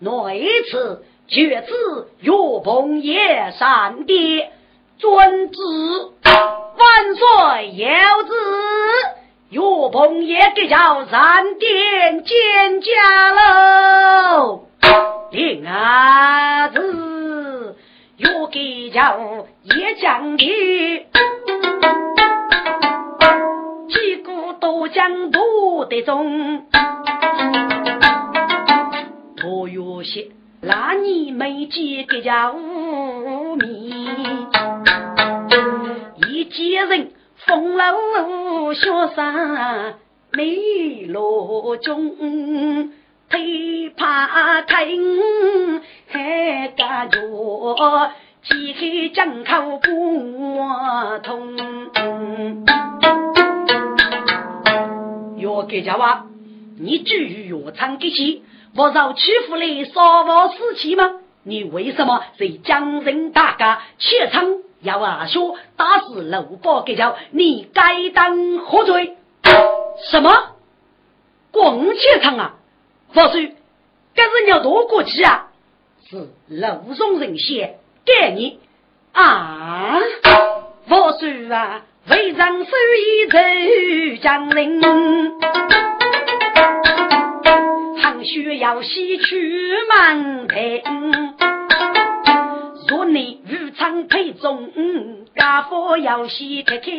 [0.01, 2.33] 那一次决子岳
[2.63, 4.51] 鹏叶闪电，
[4.99, 5.61] 遵旨。
[6.23, 7.89] 万岁有
[8.25, 8.33] 旨，
[9.51, 14.67] 岳鹏叶给叫闪电见驾喽。
[15.31, 17.77] 令儿子
[18.17, 21.07] 岳给叫叶将军。
[24.71, 26.63] 都江都的中，
[29.37, 30.29] 多有些
[30.61, 34.47] 那你没几个叫无名，
[36.29, 37.85] 一家人风流
[38.75, 39.97] 潇洒
[40.31, 42.93] 美罗中，
[43.29, 47.19] 推怕听还感觉
[48.45, 50.61] 几个江口不
[51.25, 51.57] 通。
[55.63, 56.27] 给家话，
[56.79, 58.43] 你至于药厂给起，
[58.77, 61.13] 我遭欺负来杀我死气吗？
[61.43, 69.17] 你为什么在江人大家怯场要阿说打死鲁宝给叫你该当何罪？
[70.11, 70.57] 什么？
[71.51, 72.55] 光怯场啊？
[73.15, 75.49] 我说，这是你要多过去啊？
[76.09, 78.61] 是鲁中人先给你
[79.13, 79.99] 啊？
[80.89, 81.83] 我说啊。
[82.11, 83.39] 为让手艺走
[84.21, 84.83] 江陵，
[88.03, 90.83] 杭须要西去满台。
[92.89, 94.71] 若你武昌配中，
[95.37, 96.91] 家父要西开开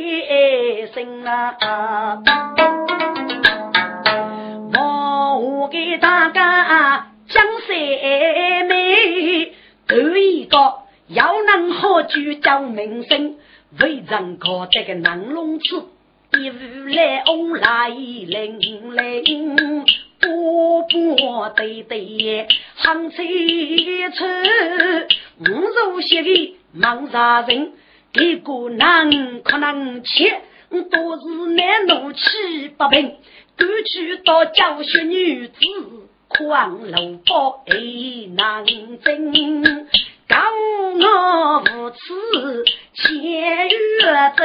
[0.94, 1.58] 心啊！
[5.44, 7.78] 我给大家讲三
[8.68, 9.54] 妹，
[9.88, 10.58] 头一个
[11.10, 13.36] 要能好聚叫名声。
[13.80, 15.86] 为人靠这个南龙子，
[16.34, 19.86] 一路来往来零零，
[20.20, 23.24] 波波对对，行车
[24.14, 25.08] 车，
[25.40, 27.72] 五如些的忙啥人？
[28.14, 32.20] 一个难可能切，都是难怒气
[32.78, 33.16] 不平，
[33.56, 35.56] 赶去到教学女子，
[36.28, 37.78] 狂路宝爱
[38.36, 39.88] 难争。
[40.32, 40.38] 告
[40.96, 41.98] 我无耻，
[42.94, 43.76] 千月
[44.38, 44.44] 走，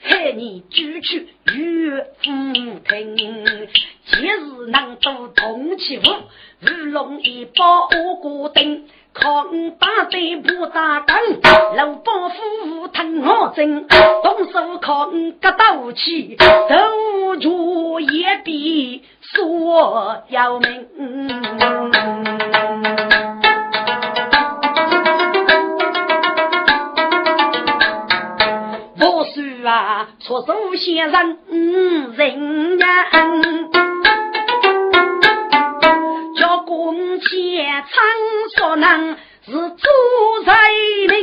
[0.00, 3.18] 害你举去岳父听。
[4.06, 6.02] 今日能做同起舞，
[6.60, 11.16] 如龙一包我过灯，抗打对不打灯，
[11.76, 22.31] 老伯父疼我真，动手抗格斗气，斗住也比说要命。
[30.32, 31.36] 出手先生
[32.16, 32.86] 人呀，
[36.38, 38.02] 叫公钱仓
[38.56, 39.14] 所能
[39.44, 39.86] 是主
[40.46, 40.54] 宰
[41.10, 41.20] 命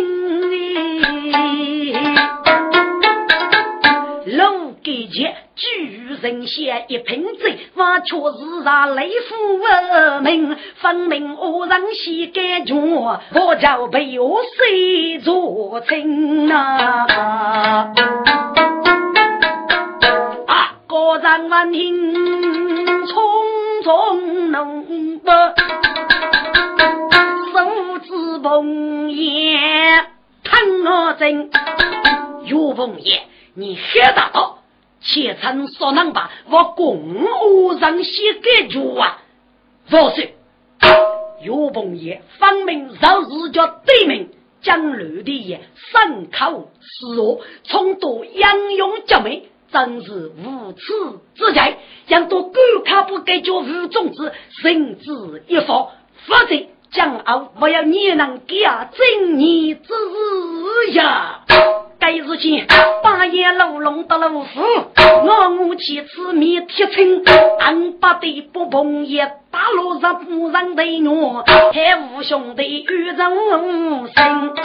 [4.38, 5.36] 楼给钱。
[5.55, 17.91] 巨人写一瓶子，我却是让雷夫闻名，分明恶人膝盖脚，我叫被我谁做亲啊？
[21.10, 22.14] 啊，个人闻听
[23.07, 23.16] 匆
[23.84, 25.32] 匆弄不，
[27.51, 30.05] 手指碰眼
[30.43, 31.49] 疼我真，
[32.45, 33.24] 岳凤爷，
[33.55, 34.57] 你黑大道。
[35.01, 39.22] 且称所能把我公务上写给主啊！
[39.89, 40.34] 不是，
[41.41, 44.30] 岳鹏爷方明早日叫对门，
[44.62, 45.62] 将刘的爷
[45.93, 50.84] 三口四恶，重夺杨勇救命，真是无耻
[51.36, 51.60] 之极！
[52.08, 52.54] 让多狗
[52.86, 55.90] 卡不给叫吴种子，甚至一方，
[56.26, 61.42] 否则将后我要你能给啊正义之日呀！
[62.00, 62.66] 该日间
[63.04, 64.62] 半夜楼龙到了府，
[65.26, 67.24] 我母妻吃面铁青，
[67.60, 71.44] 俺把的不碰也打落上夫人的我，
[71.74, 73.18] 还无兄弟与人
[74.16, 74.56] 生。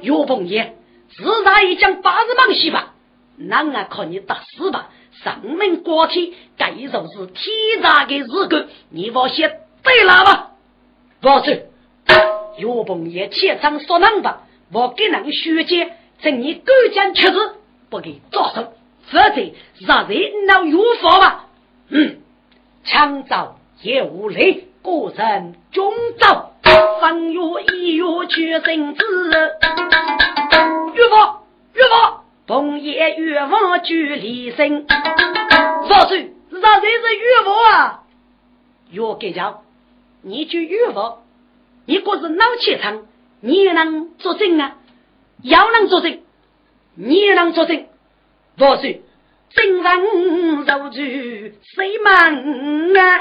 [0.00, 0.74] 岳鹏爷，
[1.14, 2.94] 自打一将八日忙西吧，
[3.36, 4.90] 那俺靠你打死吧，
[5.22, 9.48] 上门过天，该就是天大的事故，你放心
[9.82, 10.50] 对了吧？
[11.20, 11.68] 不是，
[12.58, 14.42] 岳鹏也切场说能吧？
[14.72, 17.56] 我给那个学姐，趁你狗将吃子，
[17.90, 18.72] 不给招手，
[19.10, 19.52] 否则
[19.86, 21.46] 让人闹有法吧。
[21.88, 22.20] 嗯，
[22.84, 26.52] 强造也无力，个人中招，
[27.00, 27.40] 方月
[27.72, 29.04] 一月去生子。
[30.94, 31.14] 岳父，
[31.74, 34.86] 岳父，冬夜岳父举离身。
[35.88, 38.02] 少岁，让人是岳父啊？
[38.90, 39.62] 岳给讲，
[40.22, 41.18] 你去岳父，
[41.86, 43.02] 你可是脑气长。
[43.40, 44.76] 你也能作证啊？
[45.42, 46.20] 要能作证，
[46.94, 47.84] 你也能作证。
[48.56, 49.02] 不是
[49.50, 52.14] 真人受住谁忙
[52.94, 53.20] 啊？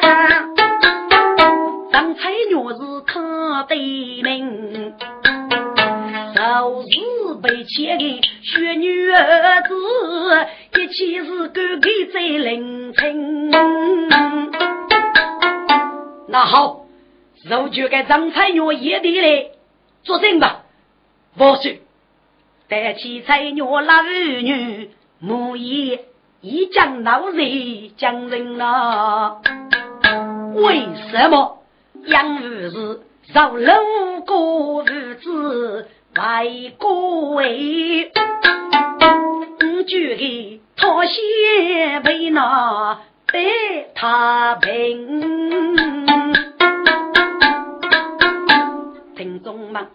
[1.92, 3.76] 张彩女是他的
[4.24, 4.94] 名，
[6.36, 6.88] 受是
[7.46, 9.76] 被切的血女儿子，
[10.80, 13.52] 一起是哥哥在凌晨。
[16.28, 16.88] 那好，
[17.48, 19.46] 就就给张彩女也得来。
[20.04, 20.64] 作证吧，
[21.38, 21.82] 不许
[22.68, 24.90] 带起彩女拉儿女，
[25.20, 26.06] 母爷
[26.42, 29.38] 一将老人将人啊！
[30.56, 31.60] 为什么
[32.06, 33.76] 养儿子让六
[34.26, 34.34] 个
[34.84, 35.88] 儿子
[36.18, 36.48] 外
[36.78, 38.10] 国为？
[39.60, 45.76] 我觉得他先被那被他平。
[49.18, 49.88] 听众们，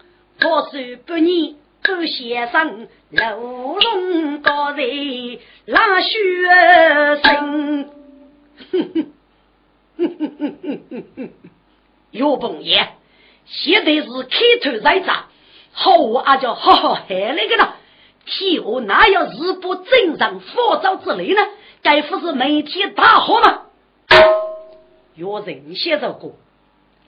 [0.43, 6.13] 我是不年周先生，楼龙高人拉学
[7.23, 7.89] 生。
[12.11, 12.89] 岳鹏爷，
[13.47, 15.25] 现在是开头在炸，
[15.73, 17.73] 好我阿叫好好害那个呢。
[18.25, 21.41] 天下哪有日不正常、佛照之类呢？
[21.81, 23.63] 该不是每天大火吗？
[25.15, 26.35] 岳人写着过，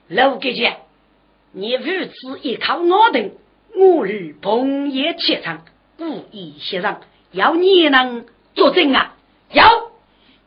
[0.08, 0.74] 老给讲。
[1.52, 3.32] 你如此依靠我等，
[3.76, 5.64] 我与朋友切场，
[5.98, 7.02] 故意协商，
[7.32, 9.14] 要你能作证啊！
[9.52, 9.70] 要，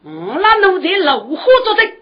[0.02, 1.92] 我那奴才如何作证？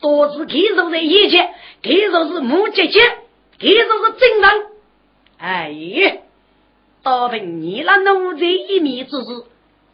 [0.00, 3.00] 多是给肉在眼前，给肉是目姐姐，
[3.60, 4.60] 给肉是正常。
[5.38, 6.20] 哎，
[7.02, 9.44] 倒凭你那奴才一面之词，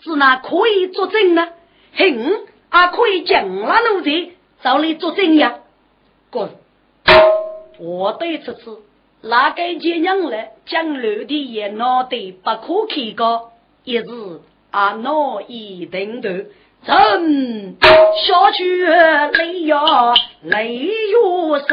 [0.00, 1.48] 只那可以作证呢？
[1.94, 4.30] 哼，还可以将那奴才
[4.62, 5.60] 找来作证呀？
[6.30, 6.48] 滚！
[7.78, 8.78] 我对此次
[9.22, 13.52] 哪个姐娘来将刘的也闹得不可开交，
[13.84, 14.40] 一时
[14.70, 16.28] 啊闹一定头，
[16.86, 21.64] 真下去泪呀泪如手，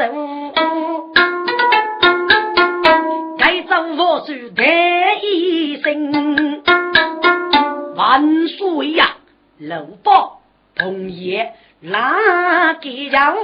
[3.52, 4.64] 该走我手叹
[5.22, 6.62] 一声，
[7.94, 9.16] 万岁呀，
[9.58, 10.38] 老伯
[10.74, 13.34] 同爷哪个家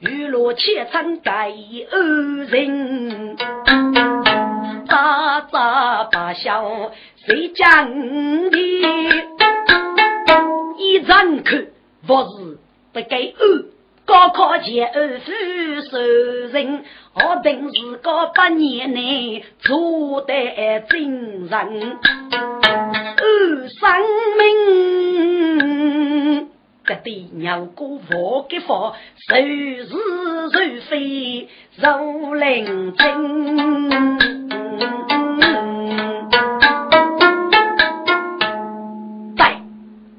[0.00, 1.52] 雨落千层盖
[1.92, 2.02] 二
[2.48, 3.36] 人，
[4.88, 6.90] 喳喳把笑
[7.24, 8.58] 谁讲的？
[10.78, 11.50] 一张口
[12.08, 12.58] 不是
[12.92, 13.64] 不给二，
[14.04, 15.30] 高考前二夫
[15.88, 15.98] 受
[16.52, 16.84] 人，
[17.14, 21.98] 我等是个八年内做得真人。
[23.68, 23.90] 生
[24.38, 26.48] 命。
[26.84, 28.96] 这对娘姑佛给佛，
[29.28, 29.94] 受是受
[30.88, 34.18] 非如灵真。
[39.36, 39.60] 在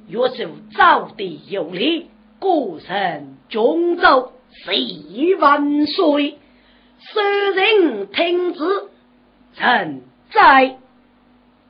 [0.10, 2.08] 若是早的有理，
[2.40, 4.32] 孤身中州，
[4.64, 6.38] 谁万岁？
[7.12, 7.22] 受
[7.56, 8.60] 人听之，
[9.56, 10.78] 臣在。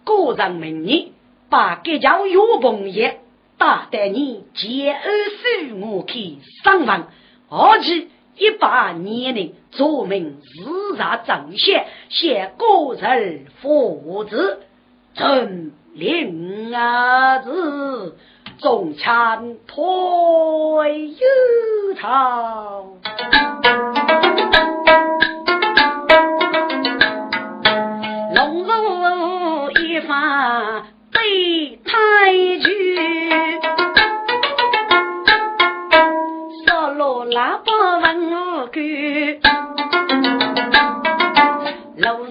[0.06, 1.14] 个人名义，
[1.50, 3.22] 把这叫岳鹏爷
[3.58, 5.02] 打带你接二
[5.70, 7.08] 父母去上访，
[7.50, 14.60] 而且一把年龄做明自杀正线，写个人父子，
[15.16, 18.18] 臣领儿子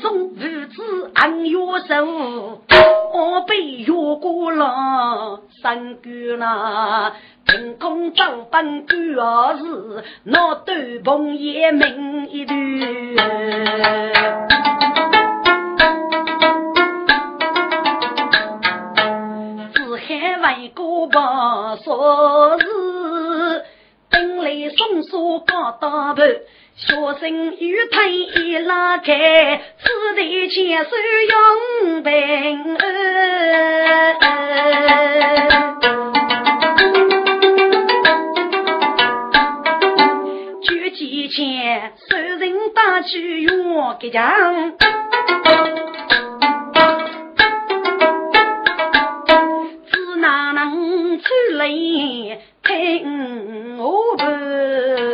[0.01, 2.05] 中枪退幽朝。
[3.15, 7.13] 我被越过了山沟啦，
[7.47, 10.73] 凭空张本官儿子，那斗
[11.05, 12.57] 篷也明一段。
[19.75, 22.67] 自海为国把说事，
[24.13, 26.23] 本来松鼠刚大伯，
[26.77, 30.91] 小生雨腿一拉开，只得牵手
[31.31, 32.77] 用平
[40.63, 44.75] 举起钱，手人打去我给枪。
[49.91, 51.67] 只哪能出来？
[53.05, 55.12] 嗯我的。